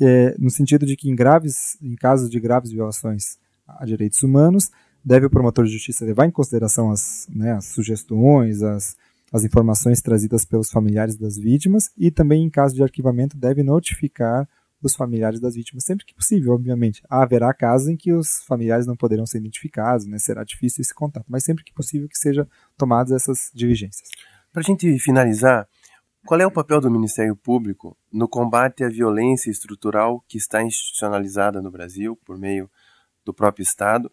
é, 0.00 0.34
no 0.38 0.50
sentido 0.50 0.84
de 0.84 0.96
que 0.96 1.08
em 1.08 1.14
graves, 1.14 1.78
em 1.80 1.94
casos 1.94 2.28
de 2.28 2.38
graves 2.38 2.70
violações 2.70 3.38
a 3.66 3.84
direitos 3.84 4.22
humanos, 4.22 4.70
deve 5.04 5.26
o 5.26 5.30
promotor 5.30 5.64
de 5.64 5.72
justiça 5.72 6.04
levar 6.04 6.26
em 6.26 6.30
consideração 6.30 6.90
as, 6.90 7.26
né, 7.30 7.52
as 7.52 7.66
sugestões, 7.66 8.62
as, 8.62 8.96
as 9.32 9.44
informações 9.44 10.00
trazidas 10.00 10.44
pelos 10.44 10.70
familiares 10.70 11.16
das 11.16 11.36
vítimas 11.36 11.90
e 11.96 12.10
também, 12.10 12.44
em 12.44 12.50
caso 12.50 12.74
de 12.74 12.82
arquivamento, 12.82 13.36
deve 13.36 13.62
notificar 13.62 14.48
os 14.86 14.96
familiares 14.96 15.40
das 15.40 15.54
vítimas, 15.54 15.84
sempre 15.84 16.06
que 16.06 16.14
possível, 16.14 16.54
obviamente. 16.54 17.02
Haverá 17.08 17.52
casos 17.52 17.88
em 17.88 17.96
que 17.96 18.12
os 18.12 18.42
familiares 18.44 18.86
não 18.86 18.96
poderão 18.96 19.26
ser 19.26 19.38
identificados, 19.38 20.06
né, 20.06 20.18
será 20.18 20.44
difícil 20.44 20.82
esse 20.82 20.94
contato, 20.94 21.26
mas 21.28 21.44
sempre 21.44 21.64
que 21.64 21.72
possível 21.72 22.08
que 22.08 22.16
sejam 22.16 22.46
tomadas 22.76 23.12
essas 23.12 23.50
diligências. 23.54 24.08
Para 24.52 24.60
a 24.60 24.64
gente 24.64 24.98
finalizar, 24.98 25.68
qual 26.26 26.40
é 26.40 26.46
o 26.46 26.50
papel 26.50 26.80
do 26.80 26.90
Ministério 26.90 27.36
Público 27.36 27.96
no 28.12 28.28
combate 28.28 28.82
à 28.82 28.88
violência 28.88 29.50
estrutural 29.50 30.24
que 30.26 30.38
está 30.38 30.62
institucionalizada 30.62 31.60
no 31.60 31.70
Brasil 31.70 32.18
por 32.24 32.38
meio 32.38 32.70
do 33.24 33.34
próprio 33.34 33.62
Estado, 33.62 34.10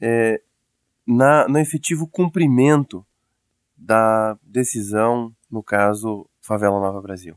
é, 0.00 0.40
na, 1.06 1.48
no 1.48 1.58
efetivo 1.58 2.06
cumprimento 2.06 3.04
da 3.76 4.38
decisão, 4.42 5.34
no 5.50 5.62
caso 5.62 6.28
Favela 6.40 6.78
Nova 6.78 7.00
Brasil? 7.00 7.36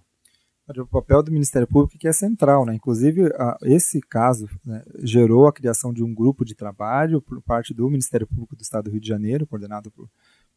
O 0.69 0.85
papel 0.85 1.23
do 1.23 1.31
Ministério 1.31 1.65
Público 1.65 1.97
que 1.97 2.09
é 2.09 2.11
central, 2.11 2.65
né? 2.65 2.75
Inclusive, 2.75 3.27
a, 3.35 3.57
esse 3.63 4.01
caso 4.01 4.49
né, 4.65 4.83
gerou 4.99 5.47
a 5.47 5.53
criação 5.53 5.93
de 5.93 6.03
um 6.03 6.13
grupo 6.13 6.43
de 6.43 6.53
trabalho 6.55 7.21
por 7.21 7.41
parte 7.41 7.73
do 7.73 7.89
Ministério 7.89 8.27
Público 8.27 8.53
do 8.53 8.61
Estado 8.61 8.85
do 8.85 8.91
Rio 8.91 8.99
de 8.99 9.07
Janeiro, 9.07 9.47
coordenado 9.47 9.89
por 9.89 10.09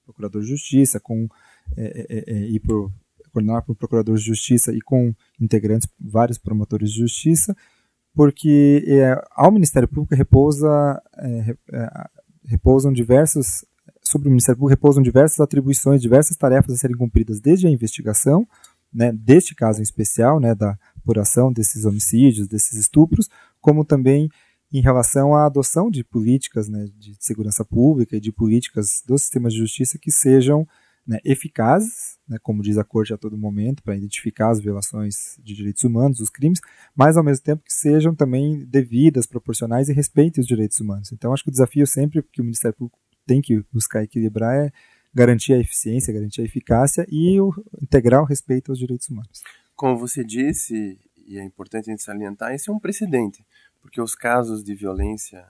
Procurador 0.05 0.43
de 0.43 0.49
Justiça, 0.49 0.99
com 0.99 1.29
é, 1.77 2.07
é, 2.09 2.35
é, 2.35 2.49
e 2.49 2.59
por 2.59 2.91
coordenado 3.33 3.67
por 3.67 3.77
Procurador 3.77 4.17
de 4.17 4.25
Justiça 4.25 4.73
e 4.73 4.81
com 4.81 5.15
integrantes 5.41 5.89
vários 6.01 6.39
promotores 6.39 6.91
de 6.91 6.99
justiça, 6.99 7.57
porque 8.13 8.85
é, 8.89 9.23
ao 9.31 9.53
Ministério 9.53 9.87
Público 9.87 10.17
repousa 10.17 11.01
é, 11.17 11.57
é, 11.73 11.91
repousam 12.45 12.93
diversos 12.93 13.65
sobre 14.03 14.27
o 14.27 14.31
Ministério 14.31 14.59
Público 14.59 14.77
repousam 14.77 15.03
diversas 15.03 15.39
atribuições, 15.39 16.03
diversas 16.03 16.37
tarefas 16.37 16.75
a 16.75 16.77
serem 16.77 16.97
cumpridas 16.97 17.39
desde 17.39 17.69
a 17.69 17.71
investigação 17.71 18.45
né, 18.93 19.13
deste 19.13 19.55
caso 19.55 19.81
em 19.81 19.83
especial, 19.83 20.41
né, 20.41 20.55
da 20.55 20.79
apuração 20.97 21.53
desses 21.53 21.85
homicídios, 21.85 22.49
desses 22.49 22.79
estupros, 22.79 23.29
como 23.61 23.85
também 23.85 24.29
em 24.73 24.81
relação 24.81 25.35
à 25.35 25.47
adoção 25.47 25.91
de 25.91 26.05
políticas 26.05 26.69
né, 26.69 26.89
de 26.97 27.17
segurança 27.19 27.65
pública 27.65 28.17
e 28.17 28.21
de 28.21 28.31
políticas 28.31 29.03
do 29.07 29.19
sistema 29.19 29.49
de 29.49 29.57
justiça 29.57 29.99
que 29.99 30.11
sejam 30.11 30.67
né, 31.07 31.19
eficazes, 31.25 32.19
né, 32.29 32.39
como 32.43 32.63
diz 32.63 32.79
a 32.79 32.85
Corte 32.85 33.13
a 33.13 33.19
todo 33.19 33.37
momento, 33.37 33.83
para 33.83 33.97
identificar 33.97 34.51
as 34.51 34.61
violações 34.61 35.37
de 35.43 35.55
direitos 35.55 35.83
humanos, 35.83 36.21
os 36.21 36.31
crimes, 36.31 36.61
mas 36.95 37.17
ao 37.17 37.25
mesmo 37.25 37.43
tempo 37.43 37.65
que 37.65 37.73
sejam 37.73 38.15
também 38.15 38.65
devidas, 38.67 39.27
proporcionais 39.27 39.89
e 39.89 39.93
respeitem 39.93 40.41
os 40.41 40.47
direitos 40.47 40.79
humanos. 40.79 41.11
Então, 41.11 41.33
acho 41.33 41.43
que 41.43 41.49
o 41.49 41.53
desafio 41.53 41.87
sempre 41.87 42.23
que 42.23 42.41
o 42.41 42.45
Ministério 42.45 42.77
Público 42.77 42.99
tem 43.27 43.41
que 43.41 43.65
buscar 43.73 44.05
equilibrar 44.05 44.55
é 44.55 44.73
garantir 45.13 45.53
a 45.53 45.59
eficiência, 45.59 46.13
garantir 46.13 46.43
a 46.43 46.45
eficácia 46.45 47.07
e 47.09 47.41
o 47.41 47.53
integral 47.83 48.25
respeito 48.25 48.71
aos 48.71 48.79
direitos 48.79 49.09
humanos. 49.09 49.43
Como 49.75 49.99
você 49.99 50.23
disse, 50.25 50.99
e 51.27 51.39
é 51.39 51.45
importante 51.45 51.89
a 51.89 51.93
gente 51.93 52.03
salientar, 52.03 52.53
esse 52.53 52.71
é 52.71 52.73
um 52.73 52.79
precedente, 52.79 53.45
porque 53.81 54.01
os 54.01 54.15
casos 54.15 54.63
de 54.63 54.75
violência 54.75 55.47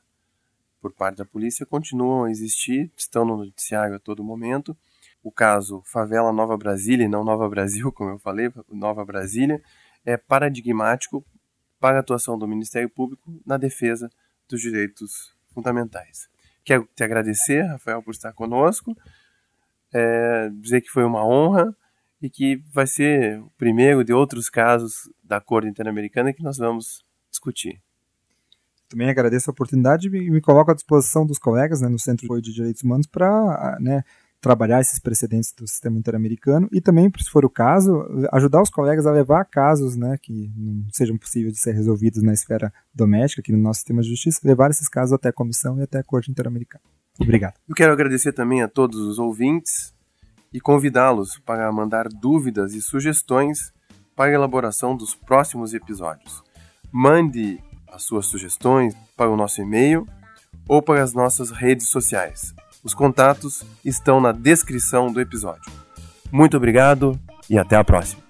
por 0.81 0.93
parte 0.93 1.19
da 1.19 1.25
polícia 1.25 1.67
continuam 1.67 2.25
a 2.25 2.31
existir, 2.31 2.91
estão 2.97 3.25
no 3.25 3.37
noticiário 3.37 3.97
a 3.97 3.99
todo 3.99 4.25
momento. 4.25 4.77
O 5.23 5.31
caso 5.31 5.83
Favela 5.85 6.33
Nova 6.33 6.57
Brasília, 6.57 7.05
e 7.05 7.09
não 7.09 7.23
Nova 7.23 7.49
Brasil, 7.49 7.93
como 7.93 8.11
eu 8.11 8.19
falei, 8.19 8.51
Nova 8.71 9.05
Brasília, 9.05 9.63
é 10.05 10.17
paradigmático 10.17 11.25
para 11.79 11.99
a 11.99 12.01
atuação 12.01 12.39
do 12.39 12.49
Ministério 12.49 12.89
Público 12.89 13.41
na 13.45 13.57
defesa 13.57 14.11
dos 14.49 14.61
direitos 14.61 15.35
fundamentais. 15.53 16.29
Quero 16.65 16.89
te 16.95 17.03
agradecer, 17.03 17.63
Rafael, 17.63 18.03
por 18.03 18.13
estar 18.13 18.33
conosco 18.33 18.97
é, 19.93 20.49
dizer 20.61 20.81
que 20.81 20.91
foi 20.91 21.05
uma 21.05 21.25
honra 21.25 21.75
e 22.23 22.29
que 22.29 22.63
vai 22.73 22.87
ser 22.87 23.41
o 23.41 23.51
primeiro 23.57 24.05
de 24.05 24.13
outros 24.13 24.51
casos 24.51 25.11
da 25.23 25.41
Corte 25.41 25.69
Interamericana 25.69 26.33
que 26.33 26.43
nós 26.43 26.59
vamos 26.59 27.05
discutir. 27.31 27.81
Também 28.89 29.09
agradeço 29.09 29.49
a 29.49 29.53
oportunidade 29.53 30.09
e 30.09 30.31
me 30.31 30.41
coloco 30.41 30.71
à 30.71 30.75
disposição 30.75 31.25
dos 31.25 31.39
colegas 31.39 31.81
né, 31.81 31.89
no 31.89 31.99
Centro 31.99 32.41
de 32.41 32.53
Direitos 32.53 32.83
Humanos 32.83 33.07
para 33.07 33.79
né, 33.81 34.03
trabalhar 34.41 34.81
esses 34.81 34.99
precedentes 34.99 35.53
do 35.53 35.67
sistema 35.67 35.99
interamericano 35.99 36.69
e 36.73 36.81
também, 36.81 37.11
se 37.19 37.31
for 37.31 37.45
o 37.45 37.51
caso, 37.51 38.05
ajudar 38.33 38.61
os 38.61 38.71
colegas 38.71 39.07
a 39.07 39.13
levar 39.13 39.45
casos 39.45 39.97
né, 39.97 40.17
que 40.21 40.51
não 40.57 40.85
sejam 40.93 41.17
possíveis 41.17 41.55
de 41.55 41.61
ser 41.61 41.73
resolvidos 41.73 42.23
na 42.23 42.33
esfera 42.33 42.73
doméstica, 42.93 43.41
aqui 43.41 43.53
no 43.53 43.59
nosso 43.59 43.79
sistema 43.79 44.03
de 44.03 44.09
justiça, 44.09 44.41
levar 44.43 44.71
esses 44.71 44.89
casos 44.89 45.13
até 45.13 45.29
a 45.29 45.33
comissão 45.33 45.79
e 45.79 45.83
até 45.83 45.99
a 45.99 46.05
Corte 46.05 46.31
Interamericana. 46.31 46.83
Obrigado. 47.21 47.55
Eu 47.69 47.75
quero 47.75 47.93
agradecer 47.93 48.33
também 48.33 48.63
a 48.63 48.69
todos 48.69 48.99
os 48.99 49.19
ouvintes 49.19 49.95
e 50.53 50.61
convidá-los 50.61 51.39
para 51.39 51.71
mandar 51.71 52.09
dúvidas 52.09 52.75
e 52.75 52.81
sugestões 52.81 53.73
para 54.17 54.31
a 54.31 54.35
elaboração 54.35 54.97
dos 54.97 55.15
próximos 55.15 55.75
episódios. 55.75 56.43
Mande 56.91 57.59
as 57.93 58.05
suas 58.05 58.27
sugestões 58.27 58.95
para 59.17 59.31
o 59.31 59.37
nosso 59.37 59.61
e-mail 59.61 60.07
ou 60.69 60.83
para 60.83 61.03
as 61.03 61.13
nossas 61.13 61.51
redes 61.51 61.89
sociais. 61.89 62.55
Os 62.83 62.95
contatos 62.95 63.63
estão 63.85 64.21
na 64.21 64.33
descrição 64.33 65.13
do 65.13 65.21
episódio. 65.21 65.71
Muito 66.33 66.57
obrigado 66.57 67.19
e 67.49 67.59
até 67.59 67.77
a 67.77 67.85
próxima. 67.85 68.30